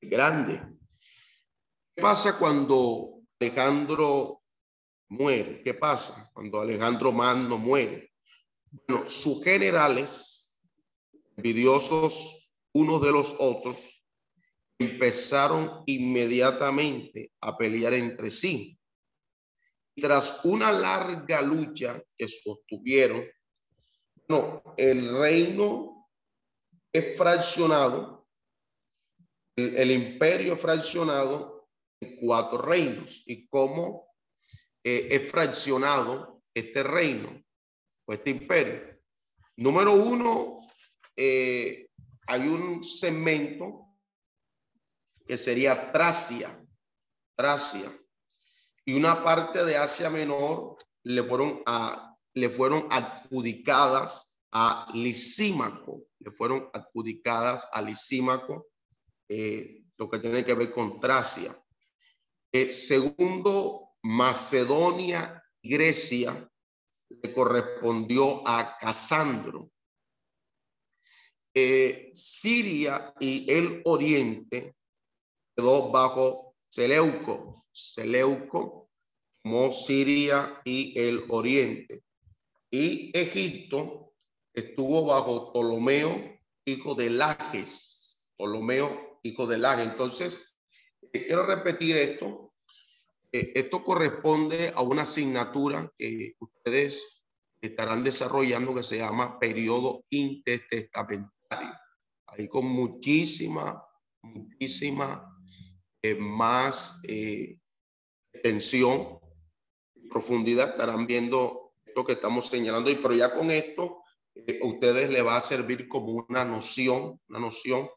Grande. 0.01 0.61
¿Qué 1.95 2.01
pasa 2.01 2.37
cuando 2.37 3.21
Alejandro 3.39 4.43
muere? 5.09 5.63
¿Qué 5.63 5.73
pasa 5.73 6.29
cuando 6.33 6.59
Alejandro 6.61 7.11
Magno 7.11 7.57
muere? 7.57 8.11
Bueno, 8.69 9.05
sus 9.05 9.43
generales, 9.43 10.59
envidiosos 11.35 12.46
unos 12.77 13.01
de 13.01 13.11
los 13.11 13.35
otros, 13.39 14.03
empezaron 14.79 15.83
inmediatamente 15.87 17.31
a 17.41 17.57
pelear 17.57 17.93
entre 17.93 18.29
sí. 18.29 18.77
Tras 19.95 20.41
una 20.45 20.71
larga 20.71 21.41
lucha 21.41 21.99
que 22.15 22.27
sostuvieron, 22.27 23.25
no, 24.29 24.61
el 24.77 25.17
reino 25.17 26.07
es 26.93 27.17
fraccionado, 27.17 28.27
el, 29.55 29.89
imperio 29.89 30.53
es 30.53 30.59
fraccionado 30.59 31.67
en 31.99 32.17
cuatro 32.17 32.61
reinos. 32.61 33.23
¿Y 33.25 33.47
cómo 33.47 34.13
eh, 34.83 35.07
es 35.09 35.31
fraccionado 35.31 36.43
este 36.53 36.83
reino 36.83 37.43
o 38.05 38.13
este 38.13 38.29
imperio? 38.29 38.99
Número 39.55 39.93
uno, 39.93 40.59
eh, 41.15 41.86
hay 42.27 42.47
un 42.47 42.83
segmento 42.83 43.87
que 45.25 45.37
sería 45.37 45.91
Tracia, 45.91 46.63
Tracia, 47.35 47.91
y 48.85 48.93
una 48.93 49.23
parte 49.23 49.65
de 49.65 49.77
Asia 49.77 50.09
Menor 50.09 50.77
le 51.03 51.23
fueron 51.23 51.63
le 52.33 52.49
fueron 52.49 52.87
adjudicadas 52.91 54.39
a 54.51 54.89
Lisímaco, 54.93 56.03
le 56.19 56.31
fueron 56.31 56.69
adjudicadas 56.71 57.67
a 57.73 57.81
Lisímaco, 57.81 58.67
eh, 59.27 59.83
lo 59.97 60.09
que 60.09 60.19
tiene 60.19 60.45
que 60.45 60.53
ver 60.53 60.71
con 60.71 60.99
Tracia. 60.99 61.51
Eh, 62.51 62.69
segundo, 62.69 63.95
Macedonia 64.03 65.43
y 65.61 65.69
Grecia 65.69 66.49
le 67.09 67.33
correspondió 67.33 68.47
a 68.47 68.77
Casandro. 68.79 69.71
Eh, 71.59 72.11
Siria 72.13 73.15
y 73.19 73.51
el 73.51 73.81
Oriente 73.85 74.75
quedó 75.55 75.89
bajo 75.89 76.55
Seleuco. 76.69 77.65
Seleuco 77.71 78.91
como 79.41 79.71
Siria 79.71 80.61
y 80.63 80.93
el 80.99 81.23
Oriente. 81.29 82.03
Y 82.69 83.09
Egipto 83.17 84.13
estuvo 84.53 85.07
bajo 85.07 85.51
Ptolomeo, 85.51 86.39
hijo 86.63 86.93
de 86.93 87.09
Lajes. 87.09 88.29
Ptolomeo, 88.37 89.19
hijo 89.23 89.47
de 89.47 89.57
Lajes. 89.57 89.87
Entonces, 89.87 90.59
eh, 91.11 91.25
quiero 91.25 91.47
repetir 91.47 91.97
esto. 91.97 92.53
Eh, 93.31 93.53
esto 93.55 93.83
corresponde 93.83 94.71
a 94.75 94.83
una 94.83 95.01
asignatura 95.01 95.91
que 95.97 96.35
ustedes 96.37 97.23
estarán 97.61 98.03
desarrollando 98.03 98.75
que 98.75 98.83
se 98.83 98.99
llama 98.99 99.39
periodo 99.39 100.05
intertestamentario. 100.11 101.36
Ahí 102.27 102.47
con 102.47 102.65
muchísima, 102.65 103.83
muchísima 104.21 105.37
eh, 106.01 106.15
más 106.15 107.01
eh, 107.03 107.57
tensión 108.43 109.19
y 109.95 110.07
profundidad 110.07 110.69
estarán 110.69 111.07
viendo 111.07 111.67
que 112.03 112.13
estamos 112.13 112.47
señalando, 112.47 112.89
y 112.89 112.95
pero 112.95 113.13
ya 113.13 113.33
con 113.33 113.51
esto 113.51 114.03
eh, 114.35 114.59
ustedes 114.61 115.09
le 115.09 115.21
va 115.21 115.37
a 115.37 115.41
servir 115.41 115.87
como 115.87 116.25
una 116.27 116.45
noción, 116.45 117.19
una 117.29 117.39
noción 117.39 117.89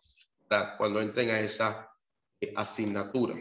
para 0.49 0.77
cuando 0.77 1.01
entren 1.01 1.31
a 1.31 1.41
esa 1.41 1.91
eh, 2.41 2.53
asignatura. 2.57 3.35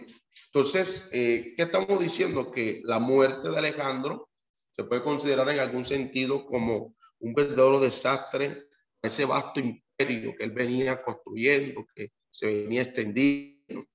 Entonces, 0.46 1.10
eh, 1.14 1.54
¿qué 1.56 1.64
estamos 1.64 2.00
diciendo? 2.00 2.52
Que 2.52 2.82
la 2.84 3.00
muerte 3.00 3.50
de 3.50 3.58
Alejandro 3.58 4.30
se 4.72 4.84
puede 4.84 5.04
considerar 5.04 5.50
en 5.50 5.60
algún 5.60 5.86
sentido 5.86 6.46
como 6.46 6.96
un 7.20 7.34
verdadero 7.34 7.80
desastre, 7.80 8.68
ese 9.02 9.26
vasto 9.26 9.60
imperio 9.60 9.89
que 10.08 10.36
él 10.40 10.52
venía 10.52 11.02
construyendo, 11.02 11.86
que 11.94 12.12
se 12.30 12.62
venía 12.62 12.84
extendiendo. 12.84 13.86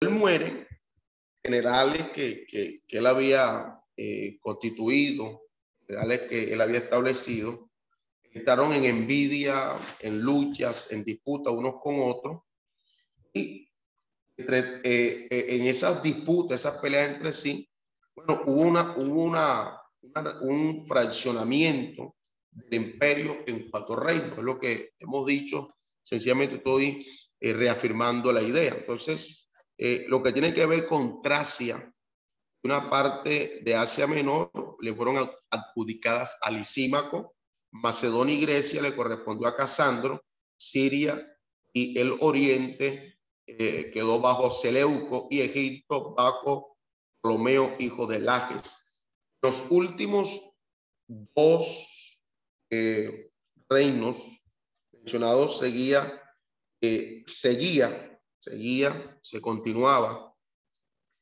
Él 0.00 0.10
muere, 0.10 0.66
generales 1.42 2.10
que, 2.10 2.46
que, 2.46 2.80
que 2.86 2.98
él 2.98 3.06
había 3.06 3.82
eh, 3.96 4.38
constituido, 4.40 5.42
generales 5.86 6.20
que 6.22 6.52
él 6.52 6.60
había 6.60 6.78
establecido, 6.78 7.70
estaron 8.32 8.72
en 8.72 8.84
envidia, 8.84 9.76
en 10.00 10.20
luchas, 10.20 10.92
en 10.92 11.04
disputas 11.04 11.52
unos 11.52 11.76
con 11.82 11.96
otros. 12.00 12.42
Y 13.32 13.68
eh, 14.36 14.80
eh, 14.84 15.46
en 15.48 15.62
esas 15.66 16.02
disputas, 16.02 16.60
esas 16.60 16.78
peleas 16.78 17.10
entre 17.10 17.32
sí, 17.32 17.68
bueno, 18.14 18.42
hubo, 18.46 18.62
una, 18.62 18.94
hubo 18.96 19.22
una, 19.22 19.80
un 20.42 20.84
fraccionamiento 20.84 22.16
del 22.68 22.82
imperio 22.82 23.38
en 23.46 23.70
cuatro 23.70 23.96
reinos, 23.96 24.36
es 24.36 24.44
lo 24.44 24.58
que 24.58 24.92
hemos 24.98 25.26
dicho, 25.26 25.76
sencillamente 26.02 26.56
estoy 26.56 27.06
reafirmando 27.40 28.32
la 28.32 28.42
idea. 28.42 28.74
Entonces, 28.74 29.50
lo 30.08 30.22
que 30.22 30.32
tiene 30.32 30.52
que 30.52 30.66
ver 30.66 30.86
con 30.86 31.22
Tracia, 31.22 31.92
una 32.62 32.90
parte 32.90 33.60
de 33.62 33.74
Asia 33.74 34.06
Menor 34.06 34.50
le 34.80 34.94
fueron 34.94 35.30
adjudicadas 35.50 36.36
a 36.42 36.50
Lisímaco, 36.50 37.34
Macedonia 37.72 38.34
y 38.34 38.40
Grecia 38.40 38.82
le 38.82 38.94
correspondió 38.94 39.46
a 39.46 39.56
Casandro, 39.56 40.24
Siria 40.56 41.26
y 41.72 41.98
el 41.98 42.16
Oriente 42.20 43.18
eh, 43.46 43.90
quedó 43.92 44.20
bajo 44.20 44.50
Seleuco 44.50 45.28
y 45.30 45.40
Egipto 45.40 46.14
bajo 46.14 46.76
Ptolomeo, 47.20 47.74
hijo 47.78 48.06
de 48.06 48.20
Lajes. 48.20 48.98
Los 49.42 49.70
últimos 49.70 50.40
dos 51.08 51.99
eh, 52.70 53.30
reinos 53.68 54.40
mencionados 54.92 55.58
seguía, 55.58 56.22
eh, 56.80 57.22
seguía, 57.26 58.20
seguía, 58.38 59.18
se 59.22 59.40
continuaba 59.40 60.34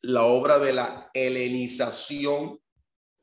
la 0.03 0.25
obra 0.25 0.59
de 0.59 0.73
la 0.73 1.11
helenización, 1.13 2.61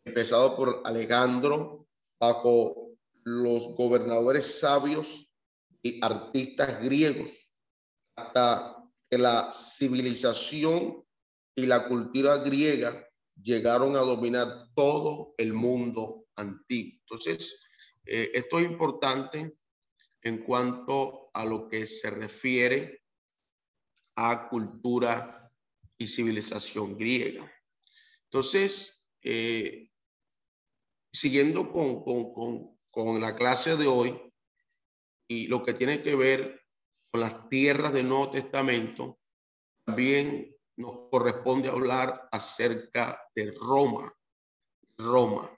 empezado 0.03 0.55
por 0.55 0.81
Alejandro, 0.85 1.87
bajo 2.19 2.91
los 3.23 3.75
gobernadores 3.75 4.59
sabios 4.59 5.33
y 5.81 6.03
artistas 6.03 6.83
griegos, 6.83 7.59
hasta 8.17 8.83
que 9.09 9.17
la 9.17 9.49
civilización 9.49 11.05
y 11.55 11.65
la 11.65 11.87
cultura 11.87 12.37
griega 12.37 13.07
llegaron 13.41 13.95
a 13.95 13.99
dominar 13.99 14.69
todo 14.73 15.33
el 15.37 15.53
mundo 15.53 16.25
antiguo. 16.35 16.99
Entonces, 17.01 17.64
eh, 18.05 18.31
esto 18.33 18.59
es 18.59 18.65
importante 18.65 19.51
en 20.21 20.43
cuanto 20.43 21.29
a 21.33 21.45
lo 21.45 21.67
que 21.67 21.85
se 21.87 22.09
refiere 22.09 23.03
a 24.15 24.47
cultura 24.49 25.51
y 25.97 26.07
civilización 26.07 26.97
griega. 26.97 27.51
Entonces, 28.23 29.07
eh, 29.21 29.89
siguiendo 31.11 31.71
con, 31.71 32.03
con, 32.03 32.77
con, 32.89 33.21
la 33.21 33.35
clase 33.35 33.75
de 33.77 33.87
hoy 33.87 34.19
y 35.27 35.47
lo 35.47 35.63
que 35.63 35.73
tiene 35.73 36.01
que 36.01 36.15
ver 36.15 36.61
con 37.11 37.21
las 37.21 37.49
tierras 37.49 37.93
del 37.93 38.09
Nuevo 38.09 38.29
Testamento, 38.31 39.19
también 39.85 40.55
nos 40.77 41.09
corresponde 41.11 41.69
hablar 41.69 42.27
acerca 42.31 43.21
de 43.33 43.51
Roma. 43.51 44.13
Roma. 44.97 45.49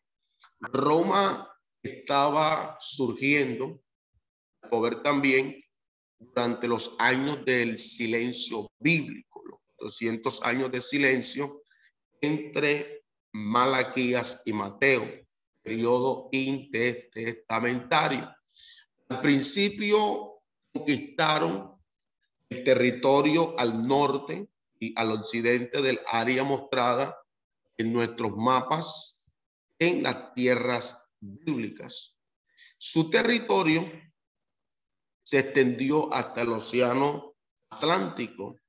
Roma 0.60 1.57
estaba 1.88 2.78
surgiendo, 2.80 3.82
poder 4.70 5.02
también 5.02 5.58
durante 6.20 6.68
los 6.68 6.96
años 7.00 7.44
del 7.46 7.80
silencio 7.80 8.70
bíblico 8.80 9.28
200 9.80 10.44
años 10.44 10.72
de 10.72 10.82
silencio 10.82 11.64
entre 12.22 13.04
Malaquías 13.34 14.44
y 14.46 14.54
Mateo, 14.54 15.06
periodo 15.62 16.30
intertestamentario. 16.32 18.34
Al 19.10 19.22
principio 19.22 20.42
conquistaron 20.74 21.76
el 22.50 22.64
territorio 22.64 23.60
al 23.60 23.86
norte 23.86 24.48
y 24.80 24.98
al 24.98 25.12
occidente 25.12 25.82
del 25.82 26.00
área 26.08 26.44
mostrada 26.44 27.18
en 27.78 27.92
nuestros 27.94 28.36
mapas 28.36 29.32
en 29.80 30.04
las 30.04 30.34
tierras 30.34 31.07
bíblicas. 31.20 32.18
Su 32.78 33.10
territorio 33.10 33.90
se 35.24 35.40
extendió 35.40 36.14
hasta 36.14 36.42
el 36.42 36.50
océano 36.50 37.36
Atlántico 37.70 38.60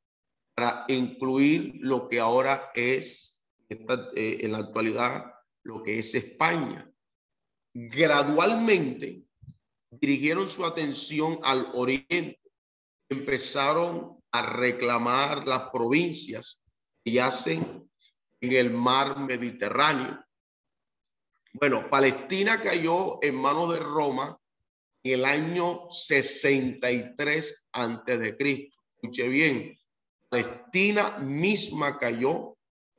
para 0.55 0.85
incluir 0.89 1.77
lo 1.81 2.09
que 2.09 2.19
ahora 2.19 2.73
es, 2.75 3.45
eh, 3.69 4.39
en 4.41 4.53
la 4.53 4.59
actualidad, 4.59 5.33
lo 5.63 5.83
que 5.83 5.99
es 6.01 6.15
España. 6.15 6.91
Gradualmente 7.73 9.23
dirigieron 9.91 10.49
su 10.49 10.65
atención 10.65 11.39
al 11.45 11.71
oriente, 11.75 12.41
empezaron 13.09 14.21
a 14.33 14.43
reclamar 14.43 15.47
las 15.47 15.71
provincias 15.71 16.63
que 17.05 17.13
yacen 17.13 17.89
en 18.41 18.53
el 18.53 18.71
mar 18.71 19.19
Mediterráneo. 19.21 20.25
Bueno, 21.61 21.91
Palestina 21.91 22.63
cayó 22.63 23.19
en 23.21 23.35
manos 23.35 23.73
de 23.73 23.81
Roma 23.81 24.39
en 25.03 25.19
el 25.19 25.25
año 25.25 25.91
63 25.91 27.67
antes 27.73 28.21
de 28.21 28.37
Cristo. 28.37 28.77
Escuche 28.95 29.27
bien, 29.29 29.77
Palestina 30.29 31.19
misma 31.19 31.99
cayó 31.99 32.57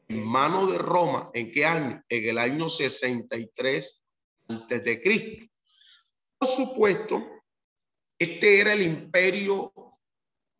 en 0.09 0.25
manos 0.25 0.73
de 0.73 0.77
Roma. 0.77 1.31
¿En 1.33 1.49
qué 1.49 1.65
año? 1.65 2.03
En 2.09 2.29
el 2.29 2.37
año 2.37 2.67
63 2.67 4.05
antes 4.49 4.83
de 4.83 5.01
Cristo. 5.01 5.45
Por 6.37 6.49
supuesto, 6.49 7.25
este 8.17 8.59
era 8.59 8.73
el 8.73 8.81
imperio 8.81 9.71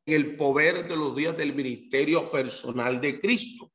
en 0.06 0.14
el 0.14 0.38
poder 0.38 0.88
de 0.88 0.96
los 0.96 1.18
días 1.18 1.36
del 1.36 1.54
ministerio 1.54 2.32
personal 2.32 3.02
de 3.02 3.20
Cristo. 3.20 3.74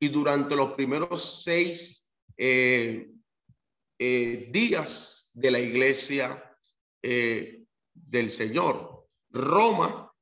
Y 0.00 0.08
durante 0.08 0.56
los 0.56 0.72
primeros 0.72 1.44
seis 1.44 2.10
eh, 2.36 3.08
eh, 4.04 4.48
días 4.50 5.30
de 5.34 5.50
la 5.52 5.60
iglesia 5.60 6.56
eh, 7.02 7.64
del 7.94 8.30
Señor, 8.30 9.06
Roma 9.30 10.12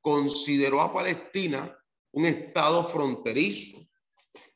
consideró 0.00 0.80
a 0.80 0.92
Palestina 0.92 1.76
un 2.12 2.24
estado 2.24 2.84
fronterizo, 2.84 3.78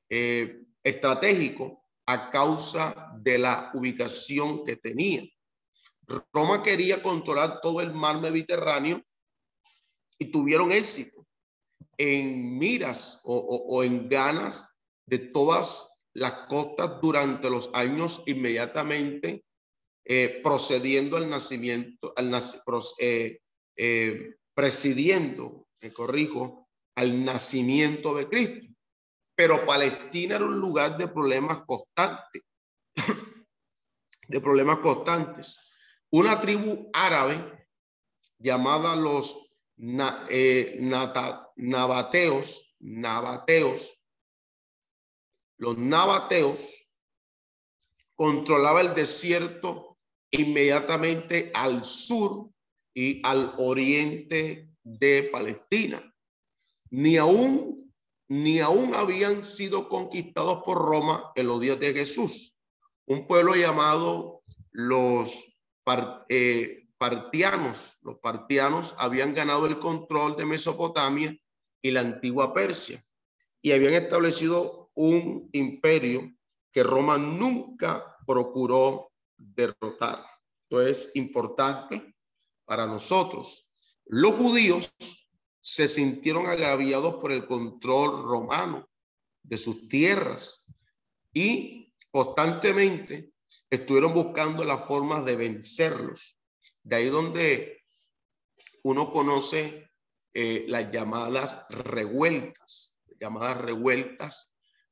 estratégico, 0.09 1.85
a 2.07 2.31
causa 2.31 3.13
de 3.19 3.39
la 3.39 3.73
ubicación 3.75 4.65
que 4.65 4.77
tenía. 4.77 5.25
Roma 6.33 6.63
quería 6.63 7.03
controlar 7.03 7.61
todo 7.61 7.81
el 7.81 7.93
mar 7.93 8.21
Mediterráneo 8.21 9.03
y 10.17 10.27
tuvieron 10.27 10.71
éxito 10.71 11.27
en 11.97 12.57
miras 12.57 13.21
o, 13.25 13.83
en 13.83 14.09
ganas 14.09 14.67
de 15.07 15.19
todas 15.19 15.90
las 16.15 16.33
costas 16.49 17.01
durante 17.01 17.51
los 17.51 17.71
años 17.75 18.23
inmediatamente 18.27 19.45
eh, 20.05 20.41
procediendo 20.43 21.17
al 21.17 21.31
nacimiento, 21.31 22.13
al 22.17 22.35
eh, 22.99 23.41
eh, 23.77 24.35
presidiendo, 24.55 25.69
me 25.81 25.93
corrijo, 25.93 26.69
al 26.97 27.25
nacimiento 27.25 28.15
de 28.15 28.29
Cristo. 28.29 28.67
Pero 29.37 29.65
Palestina 29.65 30.37
era 30.37 30.45
un 30.45 30.59
lugar 30.59 30.97
de 30.99 31.07
problemas 31.07 31.63
constantes, 31.65 32.43
de 34.27 34.41
problemas 34.41 34.79
constantes. 34.79 35.57
Una 36.11 36.41
tribu 36.41 36.91
árabe 36.93 37.69
llamada 38.39 38.97
los 38.97 39.55
nabateos, 41.57 42.77
nabateos, 42.81 44.00
los 45.61 45.77
nabateos 45.77 46.87
controlaba 48.17 48.81
el 48.81 48.95
desierto 48.95 49.99
inmediatamente 50.31 51.51
al 51.55 51.85
sur 51.85 52.49
y 52.95 53.21
al 53.27 53.55
oriente 53.59 54.71
de 54.83 55.29
Palestina. 55.31 56.03
Ni 56.91 57.19
aún, 57.19 57.93
ni 58.29 58.61
aún 58.61 58.95
habían 58.95 59.45
sido 59.45 59.87
conquistados 59.91 60.63
por 60.63 60.79
Roma 60.79 61.31
en 61.35 61.47
los 61.47 61.61
días 61.61 61.79
de 61.79 61.93
Jesús. 61.93 62.59
Un 63.05 63.27
pueblo 63.27 63.55
llamado 63.55 64.43
los 64.71 65.45
eh, 66.31 66.89
partianos. 66.97 67.99
Los 68.03 68.19
partianos 68.21 68.95
habían 68.99 69.35
ganado 69.35 69.67
el 69.67 69.79
control 69.79 70.37
de 70.37 70.47
Mesopotamia 70.47 71.37
y 71.83 71.91
la 71.91 72.01
antigua 72.01 72.55
Persia 72.55 72.99
y 73.61 73.73
habían 73.73 73.93
establecido 73.93 74.80
un 75.01 75.49
imperio 75.53 76.31
que 76.71 76.83
Roma 76.83 77.17
nunca 77.17 78.17
procuró 78.27 79.11
derrotar. 79.37 80.23
Esto 80.63 80.83
es 80.87 81.17
importante 81.17 82.15
para 82.67 82.87
nosotros. 82.87 83.65
Los 84.05 84.35
judíos 84.35 84.95
se 85.61 85.89
sintieron 85.89 86.47
agraviados 86.47 87.15
por 87.15 87.33
el 87.33 87.47
control 87.47 88.23
romano 88.25 88.89
de 89.43 89.57
sus 89.57 89.89
tierras 89.89 90.67
y 91.33 91.95
constantemente 92.11 93.33
estuvieron 93.71 94.13
buscando 94.13 94.65
las 94.65 94.87
formas 94.87 95.25
de 95.25 95.37
vencerlos. 95.37 96.39
De 96.83 96.97
ahí 96.97 97.07
donde 97.07 97.85
uno 98.83 99.11
conoce 99.11 99.91
eh, 100.35 100.67
las 100.69 100.91
llamadas 100.91 101.67
revueltas, 101.71 103.01
llamadas 103.19 103.59
revueltas, 103.59 104.50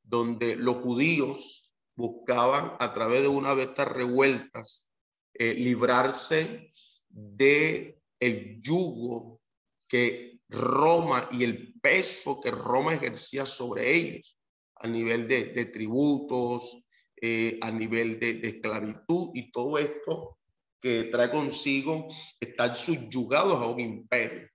donde 0.08 0.56
los 0.56 0.76
judíos 0.76 1.70
buscaban 1.96 2.72
a 2.78 2.94
través 2.94 3.22
de 3.22 3.28
una 3.28 3.54
de 3.54 3.64
estas 3.64 3.88
revueltas 3.88 4.90
eh, 5.34 5.54
librarse 5.54 6.70
de 7.08 8.00
el 8.20 8.60
yugo 8.60 9.40
que 9.88 10.40
Roma 10.48 11.28
y 11.32 11.44
el 11.44 11.74
peso 11.80 12.40
que 12.40 12.50
Roma 12.50 12.94
ejercía 12.94 13.46
sobre 13.46 13.94
ellos 13.94 14.36
a 14.76 14.86
nivel 14.86 15.28
de, 15.28 15.46
de 15.46 15.64
tributos, 15.66 16.88
eh, 17.20 17.58
a 17.62 17.70
nivel 17.72 18.20
de, 18.20 18.40
esclavitud 18.44 19.30
y 19.34 19.50
todo 19.50 19.78
esto 19.78 20.38
que 20.80 21.04
trae 21.04 21.30
consigo 21.30 22.06
estar 22.38 22.72
subyugados 22.76 23.60
a 23.60 23.66
un 23.66 23.80
imperio. 23.80 24.48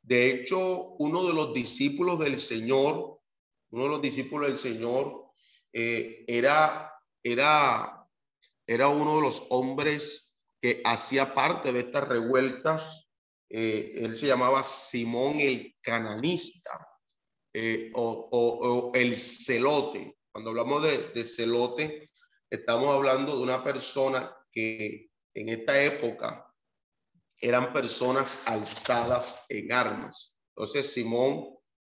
De 0.00 0.30
hecho, 0.30 0.94
uno 0.98 1.26
de 1.26 1.34
los 1.34 1.52
discípulos 1.52 2.18
del 2.18 2.38
Señor, 2.38 3.15
uno 3.76 3.84
de 3.84 3.90
los 3.90 4.02
discípulos 4.02 4.48
del 4.48 4.56
Señor, 4.56 5.26
eh, 5.72 6.24
era, 6.26 6.92
era, 7.22 8.08
era 8.66 8.88
uno 8.88 9.16
de 9.16 9.22
los 9.22 9.46
hombres 9.50 10.46
que 10.60 10.80
hacía 10.84 11.34
parte 11.34 11.72
de 11.72 11.80
estas 11.80 12.08
revueltas. 12.08 13.08
Eh, 13.50 13.92
él 13.96 14.16
se 14.16 14.26
llamaba 14.26 14.62
Simón 14.62 15.38
el 15.38 15.76
Cananista 15.82 16.88
o, 17.94 18.92
el 18.94 19.16
Celote. 19.16 20.16
Cuando 20.32 20.50
hablamos 20.50 20.82
de, 20.82 21.24
celote, 21.24 22.08
estamos 22.50 22.94
hablando 22.94 23.36
de 23.36 23.42
una 23.42 23.64
persona 23.64 24.34
que 24.50 25.10
en 25.34 25.48
esta 25.48 25.82
época 25.82 26.46
eran 27.40 27.72
personas 27.72 28.42
alzadas 28.46 29.44
en 29.48 29.72
armas. 29.72 30.38
Entonces 30.54 30.92
Simón 30.92 31.55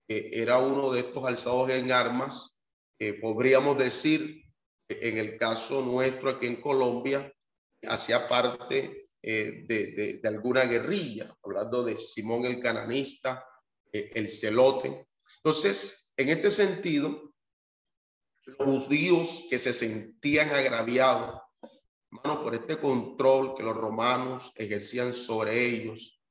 era 0.08 0.58
uno 0.58 0.90
de 0.90 1.00
estos 1.00 1.24
alzados 1.26 1.70
en 1.70 1.92
armas, 1.92 2.58
podríamos 3.20 3.76
decir, 3.76 4.42
en 4.88 5.18
el 5.18 5.36
caso 5.36 5.82
nuestro 5.82 6.30
aquí 6.30 6.46
en 6.46 6.60
Colombia, 6.60 7.30
hacía 7.86 8.26
parte 8.26 9.08
eh, 9.20 9.64
de, 9.66 10.20
de, 10.22 10.28
alguna 10.28 10.64
guerrilla, 10.64 11.36
hablando 11.42 11.82
de 11.82 11.96
Simón 11.96 12.44
el 12.44 12.60
cananista, 12.60 13.44
eh, 13.92 14.10
el 14.14 14.28
celote. 14.28 15.08
Entonces, 15.38 16.12
en 16.16 16.28
este 16.28 16.50
sentido, 16.50 17.34
los 18.46 18.84
judíos 18.84 19.46
que 19.50 19.58
se 19.58 19.72
sentían 19.72 20.50
agraviados, 20.50 21.40
por 22.22 22.54
este 22.54 22.78
control 22.78 23.54
que 23.54 23.62
los 23.62 23.76
romanos 23.76 24.52
ejercían 24.56 25.12
sobre 25.12 25.66
ellos, 25.66 26.22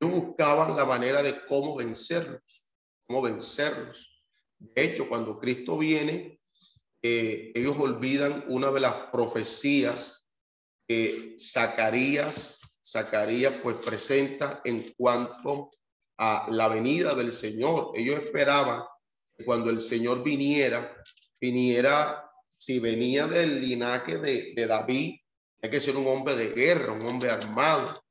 buscaban 0.00 0.76
la 0.76 0.84
manera 0.84 1.22
de 1.22 1.46
cómo 1.46 1.76
vencerlos, 1.76 2.71
vencerlos. 3.20 4.24
De 4.58 4.84
hecho, 4.84 5.08
cuando 5.08 5.38
Cristo 5.38 5.76
viene, 5.76 6.40
eh, 7.02 7.52
ellos 7.54 7.76
olvidan 7.78 8.44
una 8.48 8.70
de 8.70 8.80
las 8.80 8.94
profecías 9.10 10.28
que 10.86 11.36
Zacarías, 11.38 12.78
Zacarías 12.84 13.54
pues 13.62 13.76
presenta 13.76 14.60
en 14.64 14.94
cuanto 14.96 15.70
a 16.18 16.46
la 16.50 16.68
venida 16.68 17.14
del 17.14 17.32
Señor. 17.32 17.90
Ellos 17.94 18.20
esperaban 18.20 18.82
que 19.36 19.44
cuando 19.44 19.70
el 19.70 19.80
Señor 19.80 20.22
viniera, 20.22 20.96
viniera, 21.40 22.30
si 22.56 22.78
venía 22.78 23.26
del 23.26 23.60
linaje 23.60 24.18
de, 24.18 24.52
de 24.54 24.66
David, 24.66 25.16
hay 25.60 25.70
que 25.70 25.80
ser 25.80 25.96
un 25.96 26.06
hombre 26.06 26.36
de 26.36 26.48
guerra, 26.48 26.92
un 26.92 27.06
hombre 27.06 27.30
armado, 27.30 28.02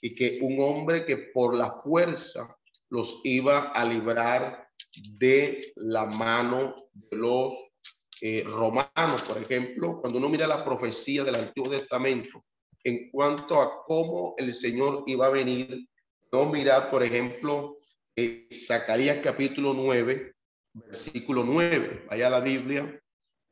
y 0.00 0.14
que 0.14 0.38
un 0.40 0.58
hombre 0.60 1.04
que 1.04 1.16
por 1.16 1.54
la 1.54 1.80
fuerza 1.80 2.56
los 2.90 3.20
iba 3.24 3.70
a 3.70 3.84
librar 3.84 4.68
de 4.94 5.72
la 5.76 6.06
mano 6.06 6.74
de 6.92 7.16
los 7.16 7.80
eh, 8.20 8.44
romanos, 8.44 9.22
por 9.26 9.38
ejemplo, 9.38 10.00
cuando 10.00 10.18
uno 10.18 10.28
mira 10.28 10.46
la 10.46 10.62
profecía 10.62 11.24
del 11.24 11.36
Antiguo 11.36 11.70
Testamento 11.70 12.44
en 12.84 13.10
cuanto 13.10 13.60
a 13.60 13.84
cómo 13.86 14.34
el 14.38 14.52
Señor 14.54 15.04
iba 15.06 15.26
a 15.26 15.30
venir, 15.30 15.88
no 16.32 16.46
mirar, 16.46 16.90
por 16.90 17.02
ejemplo, 17.02 17.78
eh, 18.16 18.48
Zacarías 18.52 19.18
capítulo 19.22 19.72
9, 19.74 20.34
versículo 20.74 21.44
9, 21.44 22.06
vaya 22.08 22.26
a 22.26 22.30
la 22.30 22.40
Biblia 22.40 23.00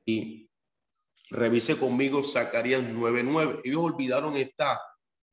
y 0.07 0.51
revise 1.31 1.79
conmigo 1.79 2.25
Zacarías 2.25 2.83
9, 2.83 3.23
9. 3.25 3.61
Ellos 3.65 3.83
olvidaron 3.83 4.37
esta, 4.37 4.81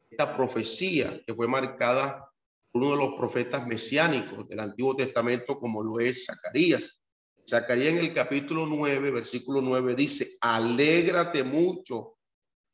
esta 0.10 0.36
profecía 0.36 1.22
que 1.26 1.34
fue 1.34 1.48
marcada 1.48 2.30
uno 2.76 2.92
de 2.92 2.98
los 2.98 3.16
profetas 3.16 3.66
mesiánicos 3.66 4.50
del 4.50 4.60
Antiguo 4.60 4.98
Testamento, 4.98 5.58
como 5.58 5.82
lo 5.82 6.02
es 6.02 6.26
Zacarías. 6.26 7.02
Zacarías 7.50 7.94
en 7.94 8.00
el 8.00 8.14
capítulo 8.14 8.68
9, 8.68 9.12
versículo 9.12 9.62
9 9.62 9.96
dice, 9.96 10.28
alégrate 10.42 11.46
mucho, 11.46 12.18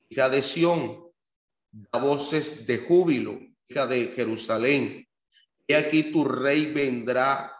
hija 0.09 0.27
de 0.27 0.41
Sión, 0.41 1.05
da 1.71 1.99
voces 1.99 2.65
de 2.65 2.79
júbilo, 2.79 3.39
hija 3.69 3.85
de 3.85 4.07
Jerusalén. 4.15 5.07
He 5.67 5.75
aquí 5.75 6.11
tu 6.11 6.25
rey 6.25 6.73
vendrá 6.73 7.55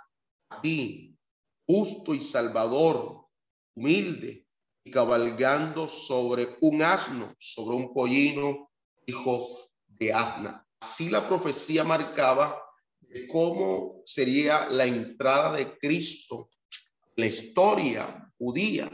a 0.50 0.62
ti, 0.64 1.16
justo 1.68 2.16
y 2.16 2.20
salvador, 2.20 3.28
humilde, 3.76 4.48
y 4.84 4.90
cabalgando 4.90 5.88
sobre 5.88 6.58
un 6.62 6.82
asno, 6.82 7.36
sobre 7.38 7.76
un 7.76 7.94
pollino, 7.94 8.72
hijo 9.06 9.48
de 9.86 10.12
asna. 10.12 10.68
Así 10.82 11.10
la 11.10 11.26
profecía 11.28 11.84
marcaba 11.84 12.62
cómo 13.30 14.02
sería 14.06 14.68
la 14.70 14.86
entrada 14.86 15.54
de 15.54 15.78
Cristo 15.78 16.50
la 17.16 17.26
historia 17.28 18.34
judía, 18.38 18.90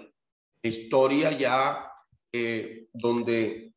la 0.62 0.70
historia 0.70 1.32
ya 1.32 1.92
eh, 2.32 2.88
donde 2.94 3.74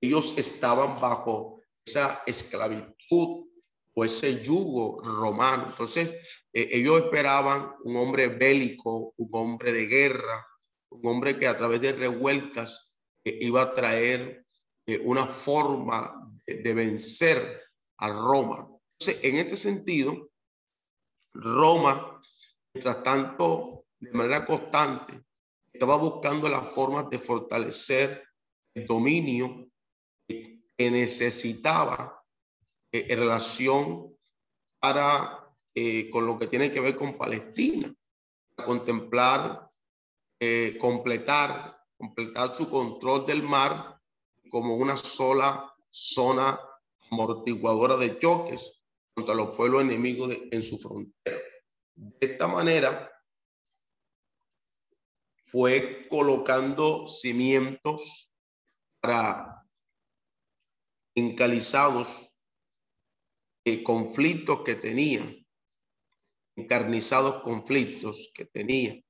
ellos 0.00 0.36
estaban 0.36 1.00
bajo 1.00 1.62
esa 1.84 2.22
esclavitud 2.26 3.48
o 3.94 4.04
ese 4.04 4.42
yugo 4.42 5.00
romano. 5.02 5.66
Entonces, 5.68 6.08
eh, 6.52 6.68
ellos 6.72 7.04
esperaban 7.04 7.72
un 7.84 7.96
hombre 7.96 8.28
bélico, 8.28 9.14
un 9.16 9.28
hombre 9.32 9.72
de 9.72 9.86
guerra, 9.86 10.46
un 10.90 11.06
hombre 11.06 11.38
que 11.38 11.46
a 11.46 11.56
través 11.56 11.80
de 11.80 11.92
revueltas 11.92 12.96
eh, 13.24 13.38
iba 13.40 13.62
a 13.62 13.74
traer 13.74 14.44
una 15.04 15.26
forma 15.26 16.30
de, 16.46 16.74
vencer 16.74 17.62
a 17.98 18.08
Roma. 18.08 18.68
Entonces, 18.98 19.24
en 19.24 19.36
este 19.36 19.56
sentido, 19.56 20.30
Roma 21.34 22.20
Mientras 22.74 23.04
tanto, 23.04 23.86
de 24.00 24.10
manera 24.10 24.44
constante, 24.44 25.22
estaba 25.72 25.96
buscando 25.96 26.48
las 26.48 26.68
formas 26.70 27.08
de 27.08 27.20
fortalecer 27.20 28.28
el 28.74 28.84
dominio 28.86 29.70
que 30.26 30.90
necesitaba 30.90 32.20
eh, 32.90 33.06
en 33.08 33.18
relación 33.20 34.16
para 34.80 35.48
eh, 35.72 36.10
con 36.10 36.26
lo 36.26 36.36
que 36.36 36.48
tiene 36.48 36.72
que 36.72 36.80
ver 36.80 36.96
con 36.96 37.16
Palestina, 37.16 37.94
contemplar, 38.56 39.70
eh, 40.40 40.76
completar, 40.80 41.80
completar 41.96 42.52
su 42.52 42.68
control 42.68 43.24
del 43.24 43.44
mar 43.44 44.00
como 44.50 44.76
una 44.76 44.96
sola 44.96 45.73
zona 45.94 46.58
amortiguadora 47.10 47.96
de 47.96 48.18
choques 48.18 48.82
contra 49.14 49.34
los 49.34 49.56
pueblos 49.56 49.82
enemigos 49.82 50.36
en 50.50 50.60
su 50.60 50.76
frontera. 50.76 51.38
De 51.94 52.26
esta 52.26 52.48
manera, 52.48 53.10
fue 55.46 56.08
colocando 56.10 57.06
cimientos 57.06 58.34
para 59.00 59.64
encalizados 61.14 62.44
eh, 63.64 63.84
conflictos 63.84 64.62
que 64.64 64.74
tenía, 64.74 65.22
encarnizados 66.56 67.44
conflictos 67.44 68.32
que 68.34 68.46
tenía. 68.46 69.00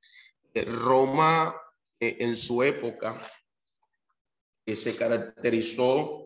Eh, 0.52 0.64
Roma 0.66 1.58
eh, 1.98 2.18
en 2.20 2.36
su 2.36 2.62
época 2.62 3.26
se 4.66 4.96
caracterizó 4.96 6.23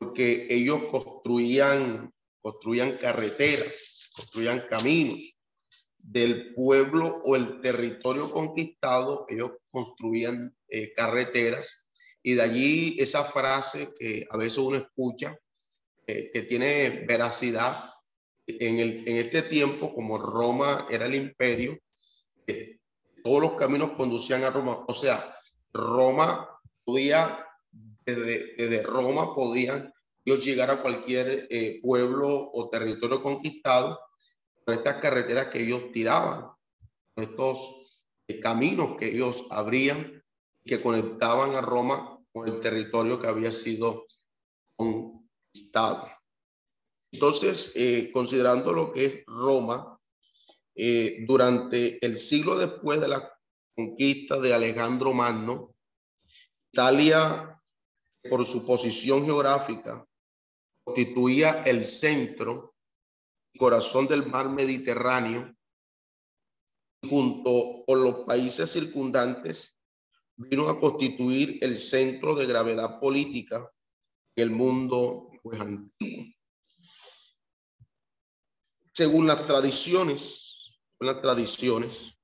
porque 0.00 0.48
ellos 0.50 0.84
construían, 0.90 2.12
construían 2.40 2.96
carreteras, 2.96 4.10
construían 4.16 4.66
caminos 4.68 5.38
del 5.98 6.54
pueblo 6.54 7.20
o 7.22 7.36
el 7.36 7.60
territorio 7.60 8.32
conquistado, 8.32 9.26
ellos 9.28 9.52
construían 9.70 10.56
eh, 10.68 10.92
carreteras 10.94 11.86
y 12.22 12.32
de 12.32 12.42
allí 12.42 12.96
esa 12.98 13.22
frase 13.24 13.90
que 13.98 14.26
a 14.30 14.36
veces 14.36 14.58
uno 14.58 14.78
escucha, 14.78 15.38
eh, 16.06 16.30
que 16.32 16.42
tiene 16.42 17.04
veracidad, 17.06 17.90
en, 18.46 18.78
el, 18.78 19.06
en 19.06 19.16
este 19.18 19.42
tiempo, 19.42 19.94
como 19.94 20.18
Roma 20.18 20.86
era 20.90 21.06
el 21.06 21.14
imperio, 21.14 21.78
eh, 22.46 22.78
todos 23.22 23.42
los 23.42 23.52
caminos 23.52 23.90
conducían 23.96 24.42
a 24.44 24.50
Roma. 24.50 24.84
O 24.88 24.94
sea, 24.94 25.34
Roma 25.72 26.48
podía, 26.84 27.46
desde, 28.14 28.54
desde 28.56 28.82
Roma 28.82 29.34
podían 29.34 29.92
ellos 30.24 30.44
llegar 30.44 30.70
a 30.70 30.82
cualquier 30.82 31.48
pueblo 31.82 32.50
o 32.52 32.68
territorio 32.68 33.22
conquistado 33.22 33.98
estas 34.72 34.96
carreteras 34.96 35.48
que 35.48 35.62
ellos 35.62 35.92
tiraban, 35.92 36.50
estos 37.16 38.04
eh, 38.28 38.40
caminos 38.40 38.96
que 38.98 39.08
ellos 39.08 39.46
abrían, 39.50 40.22
que 40.64 40.80
conectaban 40.80 41.54
a 41.54 41.60
Roma 41.60 42.18
con 42.32 42.48
el 42.48 42.60
territorio 42.60 43.20
que 43.20 43.26
había 43.26 43.52
sido 43.52 44.06
conquistado. 44.76 46.08
Entonces, 47.12 47.72
eh, 47.74 48.10
considerando 48.12 48.72
lo 48.72 48.92
que 48.92 49.04
es 49.04 49.24
Roma, 49.26 49.98
eh, 50.74 51.24
durante 51.26 52.04
el 52.04 52.16
siglo 52.16 52.56
después 52.56 53.00
de 53.00 53.08
la 53.08 53.32
conquista 53.74 54.38
de 54.38 54.54
Alejandro 54.54 55.12
Magno, 55.12 55.74
Italia, 56.72 57.59
por 58.28 58.44
su 58.44 58.66
posición 58.66 59.24
geográfica, 59.24 60.06
constituía 60.84 61.62
el 61.64 61.84
centro 61.84 62.74
corazón 63.58 64.06
del 64.06 64.26
mar 64.26 64.48
Mediterráneo, 64.48 65.54
junto 67.08 67.84
con 67.86 68.04
los 68.04 68.24
países 68.26 68.70
circundantes, 68.70 69.78
vino 70.36 70.68
a 70.68 70.80
constituir 70.80 71.58
el 71.62 71.76
centro 71.76 72.34
de 72.34 72.46
gravedad 72.46 73.00
política 73.00 73.70
en 74.36 74.48
el 74.48 74.50
mundo 74.50 75.30
pues, 75.42 75.60
antiguo. 75.60 76.34
Según 78.92 79.26
las 79.26 79.46
tradiciones, 79.46 80.78
las 80.98 81.20
tradiciones, 81.22 82.18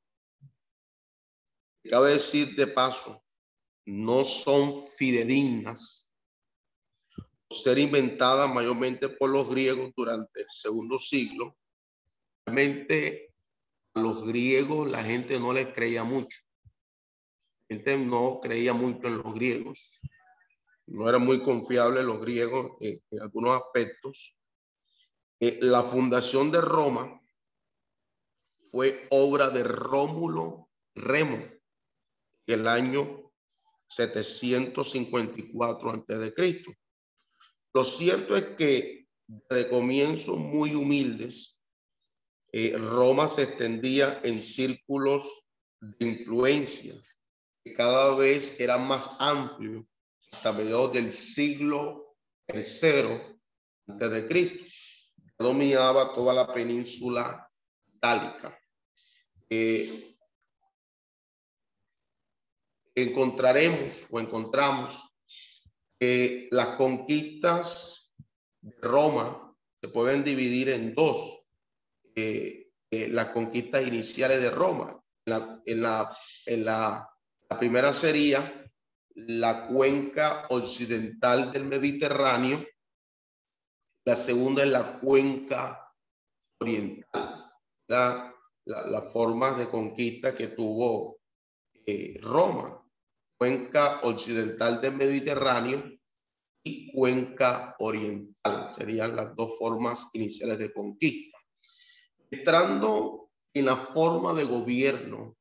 cabe 1.88 2.12
decir 2.12 2.54
de 2.54 2.66
paso, 2.66 3.22
no 3.86 4.24
son 4.24 4.82
fidedignas 4.98 6.06
ser 7.50 7.78
inventada 7.78 8.46
mayormente 8.46 9.08
por 9.08 9.30
los 9.30 9.48
griegos 9.48 9.92
durante 9.96 10.40
el 10.40 10.48
segundo 10.48 10.98
siglo, 10.98 11.56
realmente 12.44 13.32
los 13.94 14.26
griegos 14.26 14.90
la 14.90 15.02
gente 15.02 15.38
no 15.38 15.52
les 15.52 15.72
creía 15.72 16.04
mucho. 16.04 16.40
La 17.68 17.76
gente 17.76 17.96
no 17.96 18.40
creía 18.42 18.72
mucho 18.72 19.06
en 19.08 19.18
los 19.18 19.32
griegos. 19.32 20.00
No 20.86 21.08
eran 21.08 21.24
muy 21.24 21.40
confiables 21.40 22.04
los 22.04 22.20
griegos 22.20 22.72
en, 22.80 23.00
algunos 23.20 23.60
aspectos. 23.60 24.36
Eh, 25.40 25.58
la 25.62 25.82
fundación 25.82 26.50
de 26.50 26.60
Roma 26.60 27.20
fue 28.54 29.06
obra 29.10 29.50
de 29.50 29.62
Rómulo 29.64 30.68
Remo, 30.94 31.38
el 32.46 32.66
año 32.66 33.25
754 33.88 35.90
antes 35.90 36.18
de 36.18 36.34
Cristo. 36.34 36.72
Lo 37.72 37.84
cierto 37.84 38.36
es 38.36 38.44
que 38.56 39.06
de 39.26 39.68
comienzos 39.68 40.38
muy 40.38 40.74
humildes, 40.74 41.60
eh, 42.52 42.76
Roma 42.78 43.28
se 43.28 43.42
extendía 43.42 44.20
en 44.24 44.40
círculos 44.40 45.50
de 45.80 46.06
influencia 46.06 46.94
que 47.64 47.74
cada 47.74 48.14
vez 48.16 48.60
eran 48.60 48.86
más 48.86 49.10
amplios 49.18 49.84
hasta 50.30 50.52
mediados 50.52 50.92
del 50.92 51.10
siglo 51.10 52.16
tercero 52.46 53.40
antes 53.88 54.10
de 54.10 54.28
Cristo. 54.28 54.64
Dominaba 55.38 56.14
toda 56.14 56.32
la 56.32 56.54
península 56.54 57.50
itálica. 57.94 58.58
Eh, 59.50 60.15
encontraremos 62.96 64.06
o 64.10 64.18
encontramos 64.18 65.12
las 66.50 66.76
conquistas 66.76 68.12
de 68.60 68.76
Roma 68.82 69.54
se 69.80 69.88
pueden 69.88 70.24
dividir 70.24 70.70
en 70.70 70.94
dos. 70.94 71.46
eh, 72.14 72.66
eh, 72.90 73.08
las 73.08 73.26
conquistas 73.26 73.86
iniciales 73.86 74.40
de 74.40 74.50
Roma. 74.50 75.02
En 75.24 75.82
la, 75.82 76.16
en 76.44 76.64
la, 76.64 77.10
la 77.50 77.58
primera 77.58 77.92
sería 77.92 78.70
la 79.16 79.66
cuenca 79.66 80.46
occidental 80.50 81.50
del 81.52 81.64
Mediterráneo. 81.64 82.64
La 84.04 84.14
segunda 84.14 84.62
es 84.62 84.70
la 84.70 85.00
cuenca 85.00 85.92
oriental. 86.60 87.50
La, 87.88 88.32
la, 88.66 89.02
forma 89.02 89.52
de 89.52 89.68
conquista 89.68 90.32
que 90.32 90.48
tuvo 90.48 91.18
eh, 91.86 92.18
Roma. 92.22 92.85
Cuenca 93.38 94.00
occidental 94.02 94.80
del 94.80 94.94
Mediterráneo 94.94 95.84
y 96.62 96.90
cuenca 96.92 97.76
oriental. 97.78 98.72
Serían 98.76 99.14
las 99.14 99.36
dos 99.36 99.58
formas 99.58 100.10
iniciales 100.14 100.58
de 100.58 100.72
conquista. 100.72 101.38
Entrando 102.30 103.30
en 103.52 103.66
la 103.66 103.76
forma 103.76 104.32
de 104.32 104.44
gobierno 104.44 105.36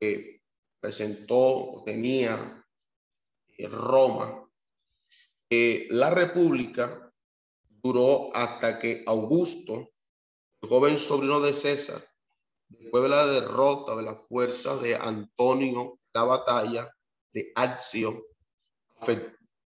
que 0.00 0.42
presentó, 0.80 1.82
tenía 1.84 2.64
Roma. 3.66 4.48
Eh, 5.50 5.88
la 5.90 6.10
república 6.10 7.12
duró 7.68 8.34
hasta 8.34 8.78
que 8.78 9.02
Augusto, 9.06 9.90
el 10.62 10.68
joven 10.68 10.98
sobrino 10.98 11.40
de 11.40 11.52
César, 11.52 12.00
después 12.68 13.02
de 13.02 13.08
la 13.08 13.26
derrota 13.26 13.96
de 13.96 14.02
las 14.02 14.26
fuerzas 14.26 14.80
de 14.82 14.96
Antonio, 14.96 15.98
la 16.12 16.24
batalla 16.24 16.94
de 17.32 17.52
Accio, 17.54 18.26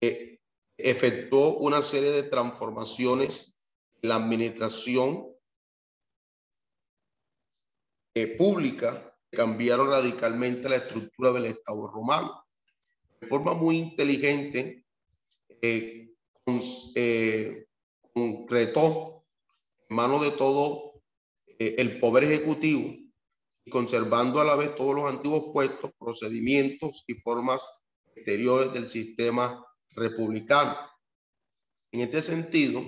eh, 0.01 0.39
efectuó 0.77 1.59
una 1.59 1.83
serie 1.83 2.11
de 2.11 2.23
transformaciones 2.23 3.59
en 4.03 4.09
la 4.09 4.17
administración 4.17 5.29
eh, 8.15 8.37
pública 8.37 9.17
cambiaron 9.31 9.91
radicalmente 9.91 10.69
la 10.69 10.77
estructura 10.77 11.33
del 11.33 11.45
Estado 11.45 11.87
romano. 11.87 12.45
De 13.21 13.29
forma 13.29 13.55
muy 13.55 13.77
inteligente, 13.77 14.85
eh, 15.63 16.11
eh, 16.97 17.67
concretó 18.13 19.25
en 19.89 19.97
mano 19.97 20.19
de 20.19 20.33
todo 20.33 21.01
el 21.59 22.01
poder 22.01 22.25
ejecutivo 22.25 22.95
conservando 23.69 24.41
a 24.41 24.45
la 24.45 24.57
vez 24.57 24.75
todos 24.77 24.95
los 24.95 25.11
antiguos 25.11 25.51
puestos, 25.53 25.91
procedimientos 25.99 27.05
y 27.07 27.15
formas 27.15 27.69
exteriores 28.15 28.73
del 28.73 28.87
sistema 28.87 29.65
republicano. 29.91 30.77
En 31.93 32.01
este 32.01 32.23
sentido, 32.23 32.83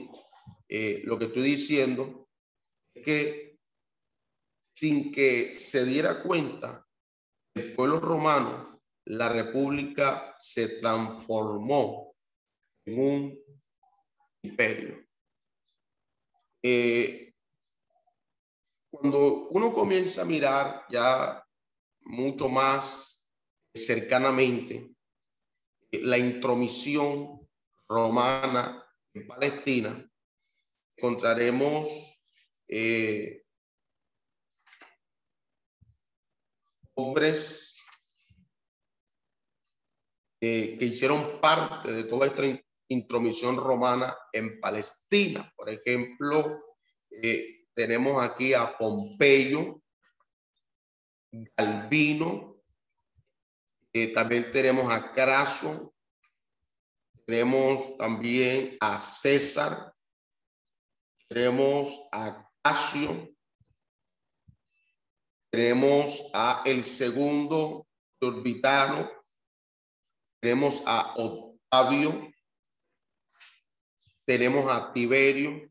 lo 1.05 1.19
que 1.19 1.25
estoy 1.25 1.43
diciendo 1.43 2.29
es 2.95 3.05
que 3.05 3.59
sin 4.75 5.13
que 5.13 5.55
se 5.55 5.85
diera 5.85 6.23
cuenta, 6.23 6.87
el 7.55 7.73
pueblo 7.73 8.01
romano 8.01 8.71
la 9.07 9.29
república 9.29 10.37
se 10.39 10.81
transformó 10.81 12.15
en 12.87 13.01
un 13.01 13.39
imperio. 14.43 15.05
Eh, 16.63 17.30
cuando 18.91 19.49
uno 19.51 19.73
comienza 19.73 20.23
a 20.23 20.27
mirar 20.27 20.85
ya 20.91 21.45
mucho 22.03 22.49
más 22.49 23.31
cercanamente 23.73 24.95
eh, 25.91 26.01
la 26.03 26.19
intromisión 26.19 27.49
romana 27.89 28.85
en 29.15 29.27
Palestina, 29.27 30.11
encontraremos 30.97 32.17
eh, 32.69 33.43
hombres 36.95 37.77
eh, 40.41 40.77
que 40.79 40.85
hicieron 40.85 41.41
parte 41.41 41.93
de 41.93 42.05
toda 42.05 42.27
esta 42.27 42.43
intromisión 42.89 43.57
romana 43.57 44.17
en 44.33 44.61
Palestina. 44.61 45.53
Por 45.57 45.69
ejemplo, 45.69 46.65
eh, 47.11 47.60
tenemos 47.75 48.23
aquí 48.23 48.55
a 48.55 48.77
Pompeyo, 48.77 49.81
Galvino, 51.57 52.61
eh, 53.93 54.13
también 54.13 54.51
tenemos 54.51 54.93
a 54.93 55.13
Craso, 55.13 55.95
tenemos 57.27 57.97
también 57.97 58.77
a 58.81 58.99
César, 58.99 59.95
tenemos 61.29 62.09
a 62.13 62.51
Casio, 62.63 63.33
tenemos 65.51 66.31
a 66.35 66.63
el 66.67 66.83
segundo 66.83 67.87
Orbitano, 68.21 69.11
tenemos 70.41 70.83
a 70.87 71.15
Octavio, 71.17 72.33
tenemos 74.27 74.71
a 74.71 74.93
Tiberio, 74.93 75.70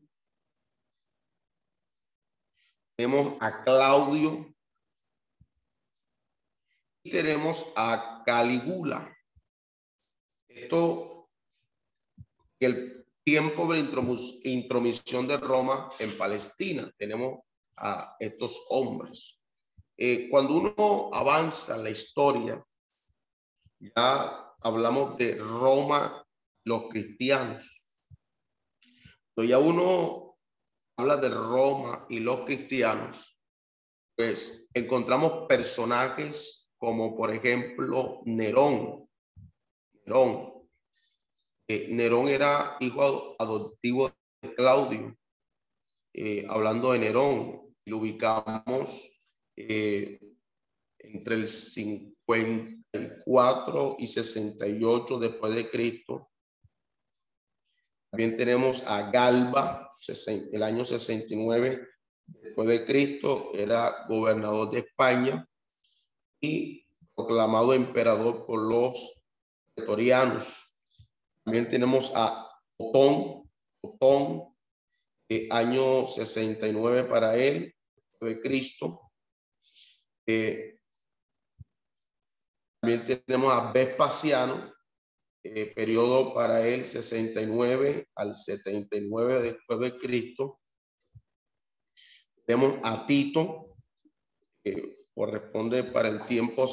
tenemos 3.00 3.38
a 3.40 3.64
Claudio 3.64 4.54
y 7.02 7.10
tenemos 7.10 7.72
a 7.74 8.22
Caligula. 8.26 9.16
Esto, 10.46 11.30
el 12.60 13.06
tiempo 13.24 13.72
de 13.72 13.78
intromisión 14.44 15.26
de 15.26 15.38
Roma 15.38 15.88
en 15.98 16.14
Palestina, 16.18 16.92
tenemos 16.98 17.40
a 17.78 18.16
estos 18.20 18.66
hombres. 18.68 19.38
Eh, 19.96 20.28
cuando 20.28 20.56
uno 20.56 21.10
avanza 21.14 21.76
en 21.76 21.84
la 21.84 21.90
historia, 21.90 22.62
ya 23.78 24.54
hablamos 24.60 25.16
de 25.16 25.36
Roma, 25.36 26.22
los 26.66 26.88
cristianos. 26.90 27.96
Cuando 29.34 29.48
ya 29.48 29.58
uno 29.58 30.29
habla 31.00 31.16
de 31.16 31.30
Roma 31.30 32.06
y 32.10 32.20
los 32.20 32.44
cristianos, 32.44 33.38
pues 34.16 34.68
encontramos 34.74 35.46
personajes 35.48 36.70
como 36.76 37.16
por 37.16 37.34
ejemplo 37.34 38.20
Nerón. 38.26 39.08
Nerón. 40.04 40.68
Eh, 41.68 41.88
Nerón 41.90 42.28
era 42.28 42.76
hijo 42.80 43.36
adoptivo 43.38 44.10
de 44.42 44.54
Claudio. 44.54 45.16
Eh, 46.12 46.44
hablando 46.48 46.92
de 46.92 46.98
Nerón, 46.98 47.74
lo 47.86 47.96
ubicamos 47.96 49.22
eh, 49.56 50.20
entre 50.98 51.36
el 51.36 51.46
50 51.46 52.80
4 53.24 53.96
y 53.98 54.06
68 54.06 55.18
después 55.18 55.54
de 55.54 55.70
Cristo. 55.70 56.30
También 58.10 58.36
tenemos 58.36 58.82
a 58.86 59.10
Galba, 59.10 59.89
el 60.52 60.62
año 60.62 60.84
69 60.84 61.88
después 62.26 62.68
de 62.68 62.86
Cristo, 62.86 63.50
era 63.54 64.06
gobernador 64.08 64.70
de 64.70 64.80
España 64.80 65.48
y 66.40 66.86
proclamado 67.14 67.74
emperador 67.74 68.46
por 68.46 68.60
los 68.60 69.24
pretorianos. 69.74 70.84
También 71.44 71.68
tenemos 71.68 72.12
a 72.14 72.48
Otón, 72.76 73.50
Otón, 73.82 74.54
eh, 75.28 75.48
año 75.50 76.06
69 76.06 77.04
para 77.04 77.36
él, 77.36 77.74
de 78.20 78.40
Cristo. 78.40 79.12
Eh, 80.26 80.78
también 82.80 83.04
tenemos 83.04 83.52
a 83.52 83.72
Vespasiano, 83.72 84.69
eh, 85.42 85.72
periodo 85.74 86.34
para 86.34 86.66
él 86.66 86.84
69 86.84 88.08
al 88.14 88.34
79 88.34 89.42
después 89.42 89.78
de 89.80 89.98
Cristo. 89.98 90.60
Tenemos 92.46 92.78
a 92.82 93.06
Tito, 93.06 93.76
que 94.62 95.06
corresponde 95.14 95.84
para 95.84 96.08
el 96.08 96.22
tiempo 96.22 96.66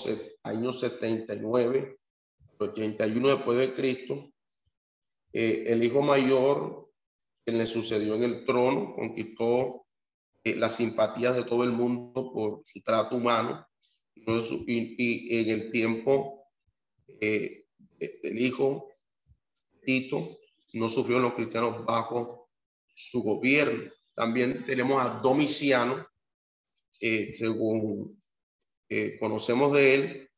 año 0.43 0.71
79, 0.71 1.97
81 2.59 3.27
después 3.29 3.57
de 3.57 3.73
Cristo. 3.73 4.31
Eh, 5.33 5.65
el 5.67 5.83
hijo 5.83 6.01
mayor, 6.01 6.89
que 7.45 7.51
le 7.51 7.65
sucedió 7.65 8.15
en 8.15 8.23
el 8.23 8.45
trono, 8.45 8.95
conquistó 8.95 9.85
eh, 10.43 10.55
las 10.55 10.75
simpatías 10.75 11.35
de 11.35 11.43
todo 11.43 11.63
el 11.63 11.71
mundo 11.71 12.31
por 12.33 12.61
su 12.63 12.81
trato 12.81 13.17
humano 13.17 13.67
y, 14.15 15.37
en 15.37 15.49
el 15.49 15.71
tiempo 15.71 16.45
eh, 17.21 17.65
el 17.99 18.41
hijo 18.41 18.89
Tito 19.83 20.37
no 20.73 20.89
sufrió 20.89 21.19
los 21.19 21.33
cristianos 21.33 21.85
bajo 21.85 22.49
su 22.93 23.21
gobierno. 23.21 23.91
También 24.13 24.65
tenemos 24.65 25.03
a 25.03 25.19
Domiciano, 25.21 26.07
eh, 26.99 27.31
según 27.31 28.21
eh, 28.89 29.17
conocemos 29.19 29.73
de 29.73 29.95
él, 29.95 30.29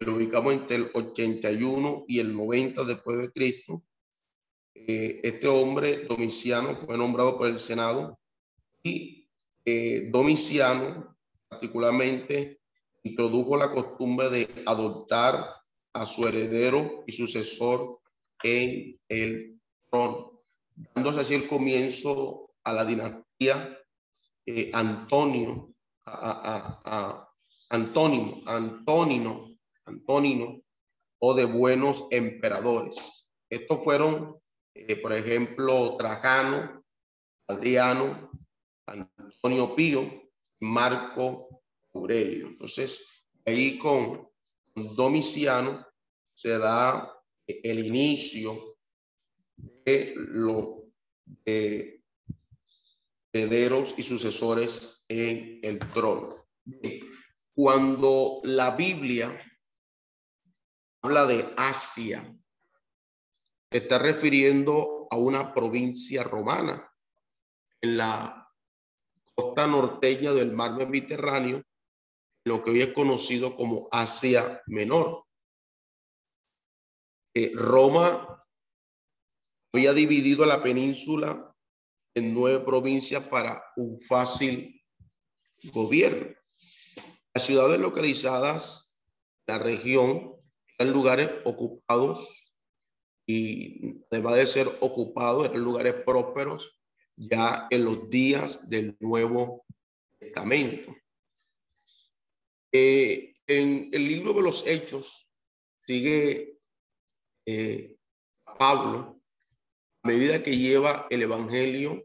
lo 0.00 0.16
ubicamos 0.16 0.52
entre 0.52 0.76
el 0.76 0.90
81 0.92 2.04
y 2.08 2.18
el 2.18 2.34
90 2.34 2.84
después 2.84 3.18
de 3.18 3.32
Cristo. 3.32 3.82
este 4.74 5.48
hombre, 5.48 6.04
Domiciano, 6.04 6.76
fue 6.76 6.98
nombrado 6.98 7.38
por 7.38 7.48
el 7.48 7.58
Senado 7.58 8.18
y 8.82 9.24
eh, 9.64 10.10
Domiciano, 10.10 11.16
particularmente, 11.48 12.60
introdujo 13.02 13.56
la 13.56 13.72
costumbre 13.72 14.28
de 14.28 14.48
adoptar 14.66 15.46
a 15.94 16.06
su 16.06 16.26
heredero 16.26 17.04
y 17.06 17.12
sucesor 17.12 18.00
en 18.42 19.00
el 19.08 19.60
trono, 19.90 20.42
dándose 20.94 21.20
así 21.20 21.34
el 21.34 21.48
comienzo 21.48 22.50
a 22.64 22.72
la 22.72 22.84
dinastía 22.84 23.80
eh, 24.46 24.70
Antonio, 24.74 25.74
a, 26.04 26.80
a, 26.84 27.30
Antónimo, 27.70 28.42
Antónino, 28.46 29.56
Antónino, 29.86 30.60
o 31.18 31.34
de 31.34 31.46
buenos 31.46 32.06
emperadores. 32.10 33.30
Estos 33.48 33.82
fueron, 33.82 34.38
eh, 34.74 34.96
por 34.96 35.12
ejemplo, 35.12 35.96
Trajano, 35.96 36.84
Adriano, 37.48 38.30
Antonio 38.86 39.74
Pío, 39.74 40.30
Marco 40.60 41.62
Aurelio. 41.94 42.48
Entonces, 42.48 43.24
ahí 43.46 43.78
con 43.78 44.28
Domiciano 44.74 45.86
se 46.34 46.58
da 46.58 47.12
el 47.46 47.84
inicio 47.84 48.58
de 49.56 50.14
los 50.16 50.82
herederos 53.32 53.94
y 53.96 54.02
sucesores 54.02 55.04
en 55.08 55.60
el 55.62 55.78
trono. 55.78 56.46
Cuando 57.54 58.40
la 58.44 58.70
Biblia 58.70 59.40
habla 61.02 61.26
de 61.26 61.54
Asia, 61.56 62.36
está 63.70 63.98
refiriendo 63.98 65.06
a 65.10 65.16
una 65.16 65.52
provincia 65.52 66.22
romana 66.22 66.90
en 67.80 67.96
la 67.96 68.50
costa 69.34 69.66
norteña 69.66 70.32
del 70.32 70.52
mar 70.52 70.72
Mediterráneo, 70.76 71.62
lo 72.44 72.62
que 72.62 72.70
hoy 72.70 72.82
es 72.82 72.92
conocido 72.92 73.56
como 73.56 73.88
Asia 73.90 74.62
Menor. 74.66 75.24
Eh, 77.34 77.52
Roma 77.54 78.44
había 79.72 79.92
dividido 79.92 80.46
la 80.46 80.62
península 80.62 81.52
en 82.14 82.32
nueve 82.32 82.64
provincias 82.64 83.24
para 83.24 83.64
un 83.76 84.00
fácil 84.00 84.80
gobierno. 85.72 86.34
Las 87.34 87.46
ciudades 87.46 87.80
localizadas 87.80 89.04
en 89.46 89.56
la 89.56 89.62
región 89.62 90.36
eran 90.78 90.92
lugares 90.92 91.30
ocupados 91.44 92.60
y 93.26 94.04
además 94.10 94.36
de 94.36 94.46
ser 94.46 94.68
ocupados, 94.80 95.46
eran 95.46 95.64
lugares 95.64 95.94
prósperos 96.04 96.78
ya 97.16 97.66
en 97.70 97.84
los 97.84 98.10
días 98.10 98.68
del 98.68 98.96
Nuevo 99.00 99.64
Testamento. 100.18 100.92
Eh, 102.76 103.32
en 103.46 103.88
el 103.92 104.04
libro 104.04 104.32
de 104.32 104.42
los 104.42 104.66
Hechos 104.66 105.32
sigue 105.86 106.58
eh, 107.46 107.96
Pablo 108.58 109.20
a 110.02 110.08
medida 110.08 110.42
que 110.42 110.56
lleva 110.56 111.06
el 111.08 111.22
Evangelio 111.22 112.04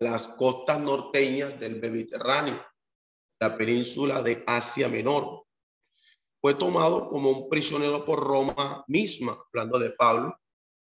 las 0.00 0.26
costas 0.26 0.80
norteñas 0.80 1.58
del 1.58 1.80
Mediterráneo, 1.80 2.62
la 3.40 3.56
península 3.56 4.20
de 4.20 4.44
Asia 4.46 4.90
Menor. 4.90 5.46
Fue 6.42 6.52
tomado 6.52 7.08
como 7.08 7.30
un 7.30 7.48
prisionero 7.48 8.04
por 8.04 8.20
Roma 8.20 8.84
misma, 8.86 9.42
hablando 9.46 9.78
de 9.78 9.92
Pablo, 9.92 10.38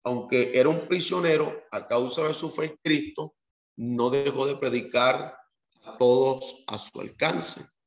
aunque 0.05 0.51
era 0.59 0.69
un 0.69 0.89
prisionero 0.89 1.63
a 1.71 1.87
causa 1.87 2.27
de 2.27 2.35
su 2.35 2.51
fe 2.51 2.65
en 2.65 2.77
Cristo, 2.83 3.37
no 3.77 4.11
dejó 4.11 4.47
de 4.47 4.57
predicar 4.57 5.39
a 5.85 5.97
todos 5.97 6.65
a 6.67 6.77
su 6.77 7.01
alcance. 7.01 7.82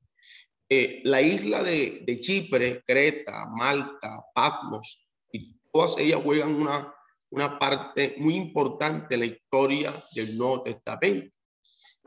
Eh, 0.67 1.01
la 1.03 1.21
isla 1.21 1.63
de, 1.63 2.03
de, 2.05 2.19
Chipre, 2.19 2.83
Creta, 2.85 3.45
Malta, 3.45 4.23
Patmos, 4.33 5.13
y 5.31 5.55
todas 5.71 5.97
ellas 5.99 6.21
juegan 6.23 6.55
una, 6.55 6.93
una 7.29 7.59
parte 7.59 8.15
muy 8.17 8.35
importante 8.35 9.13
en 9.13 9.19
la 9.19 9.25
historia 9.27 10.05
del 10.13 10.37
Nuevo 10.37 10.63
Testamento. 10.63 11.37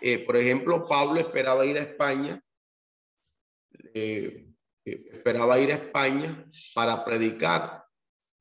Eh, 0.00 0.18
por 0.20 0.36
ejemplo, 0.36 0.86
Pablo 0.86 1.20
esperaba 1.20 1.66
ir 1.66 1.78
a 1.78 1.82
España, 1.82 2.42
eh, 3.94 4.46
esperaba 4.84 5.60
ir 5.60 5.72
a 5.72 5.76
España 5.76 6.44
para 6.74 7.04
predicar 7.04 7.88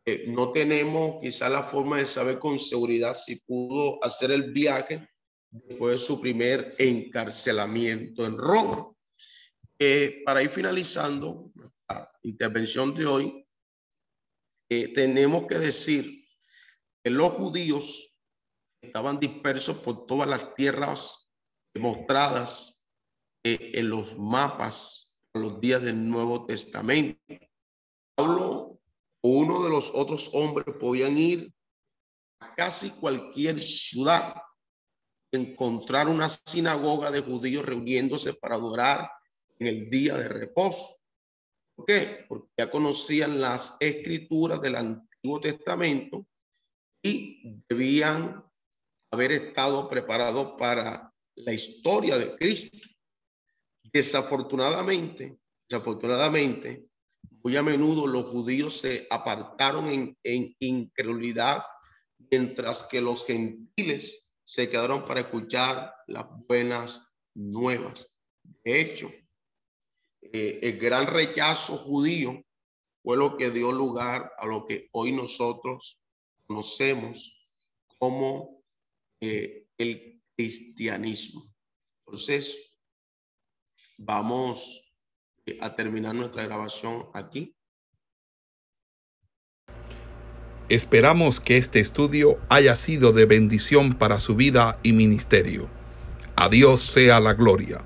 eh, 0.09 0.24
no 0.26 0.53
tenemos 0.53 1.20
quizá 1.22 1.49
la 1.49 1.63
forma 1.63 1.97
de 1.97 2.05
saber 2.05 2.39
con 2.39 2.57
seguridad 2.57 3.13
si 3.13 3.41
pudo 3.41 4.01
hacer 4.01 4.32
el 4.32 4.53
viaje 4.53 5.05
después 5.51 5.95
de 5.95 5.97
su 5.97 6.22
primer 6.22 6.76
encarcelamiento 6.80 8.26
en 8.26 8.38
Roma. 8.38 8.89
Eh, 9.80 10.23
para 10.25 10.41
ir 10.41 10.49
finalizando 10.49 11.51
la 11.88 12.11
intervención 12.23 12.95
de 12.95 13.05
hoy, 13.05 13.47
eh, 14.69 14.93
tenemos 14.93 15.45
que 15.47 15.59
decir 15.59 16.25
que 17.03 17.11
los 17.11 17.30
judíos 17.30 18.17
estaban 18.82 19.19
dispersos 19.19 19.78
por 19.78 20.07
todas 20.07 20.28
las 20.28 20.55
tierras 20.55 21.32
mostradas 21.75 22.86
en 23.43 23.89
los 23.89 24.17
mapas 24.17 25.19
a 25.34 25.39
los 25.39 25.61
días 25.61 25.82
del 25.82 26.09
Nuevo 26.09 26.45
Testamento. 26.45 27.19
Pablo 28.15 28.78
uno 29.23 29.63
de 29.63 29.69
los 29.69 29.91
otros 29.93 30.32
hombres 30.34 30.75
podían 30.80 31.17
ir 31.17 31.53
a 32.39 32.53
casi 32.55 32.89
cualquier 32.91 33.59
ciudad, 33.59 34.36
encontrar 35.32 36.07
una 36.07 36.30
sinagoga 36.30 37.11
de 37.11 37.21
judíos 37.21 37.65
reuniéndose 37.65 38.34
para 38.34 38.55
adorar 38.55 39.09
en 39.59 39.67
el 39.67 39.89
día 39.89 40.15
de 40.15 40.29
reposo. 40.29 40.97
¿Por 41.75 41.85
qué? 41.85 42.25
Porque 42.27 42.49
ya 42.57 42.69
conocían 42.71 43.39
las 43.39 43.77
escrituras 43.79 44.61
del 44.61 44.75
Antiguo 44.75 45.39
Testamento 45.39 46.25
y 47.03 47.61
debían 47.69 48.43
haber 49.11 49.31
estado 49.31 49.89
preparados 49.89 50.57
para 50.57 51.13
la 51.35 51.53
historia 51.53 52.17
de 52.17 52.35
Cristo. 52.35 52.77
Desafortunadamente, 53.93 55.37
desafortunadamente, 55.69 56.87
muy 57.43 57.55
a 57.55 57.63
menudo 57.63 58.07
los 58.07 58.25
judíos 58.25 58.73
se 58.73 59.07
apartaron 59.09 59.87
en, 59.87 60.17
en 60.23 60.55
incredulidad, 60.59 61.63
mientras 62.31 62.83
que 62.83 62.99
los 62.99 63.25
gentiles 63.25 64.35
se 64.43 64.69
quedaron 64.69 65.03
para 65.05 65.21
escuchar 65.21 65.93
las 66.07 66.25
buenas 66.47 67.07
nuevas. 67.35 68.17
De 68.63 68.81
hecho, 68.81 69.11
eh, 70.22 70.59
el 70.63 70.78
gran 70.78 71.07
rechazo 71.07 71.78
judío 71.78 72.43
fue 73.03 73.18
lo 73.18 73.38
que 73.38 73.51
dio 73.51 73.72
lugar 73.72 74.32
a 74.38 74.45
lo 74.45 74.65
que 74.65 74.89
hoy 74.91 75.11
nosotros 75.11 76.01
conocemos 76.45 77.39
como 77.99 78.63
eh, 79.22 79.68
el 79.78 80.22
cristianismo. 80.36 81.51
Entonces, 82.05 82.78
vamos 83.97 84.93
a 85.61 85.76
terminar 85.76 86.15
nuestra 86.15 86.43
grabación 86.43 87.07
aquí. 87.13 87.55
Esperamos 90.70 91.39
que 91.39 91.55
este 91.55 91.80
estudio 91.80 92.39
haya 92.49 92.76
sido 92.76 93.13
de 93.13 93.26
bendición 93.26 93.97
para 93.97 94.20
su 94.20 94.36
vida 94.36 94.80
y 94.84 94.91
ministerio. 94.91 95.70
A 96.36 96.49
Dios 96.49 96.82
sea 96.82 97.22
la 97.22 97.34
gloria. 97.34 97.86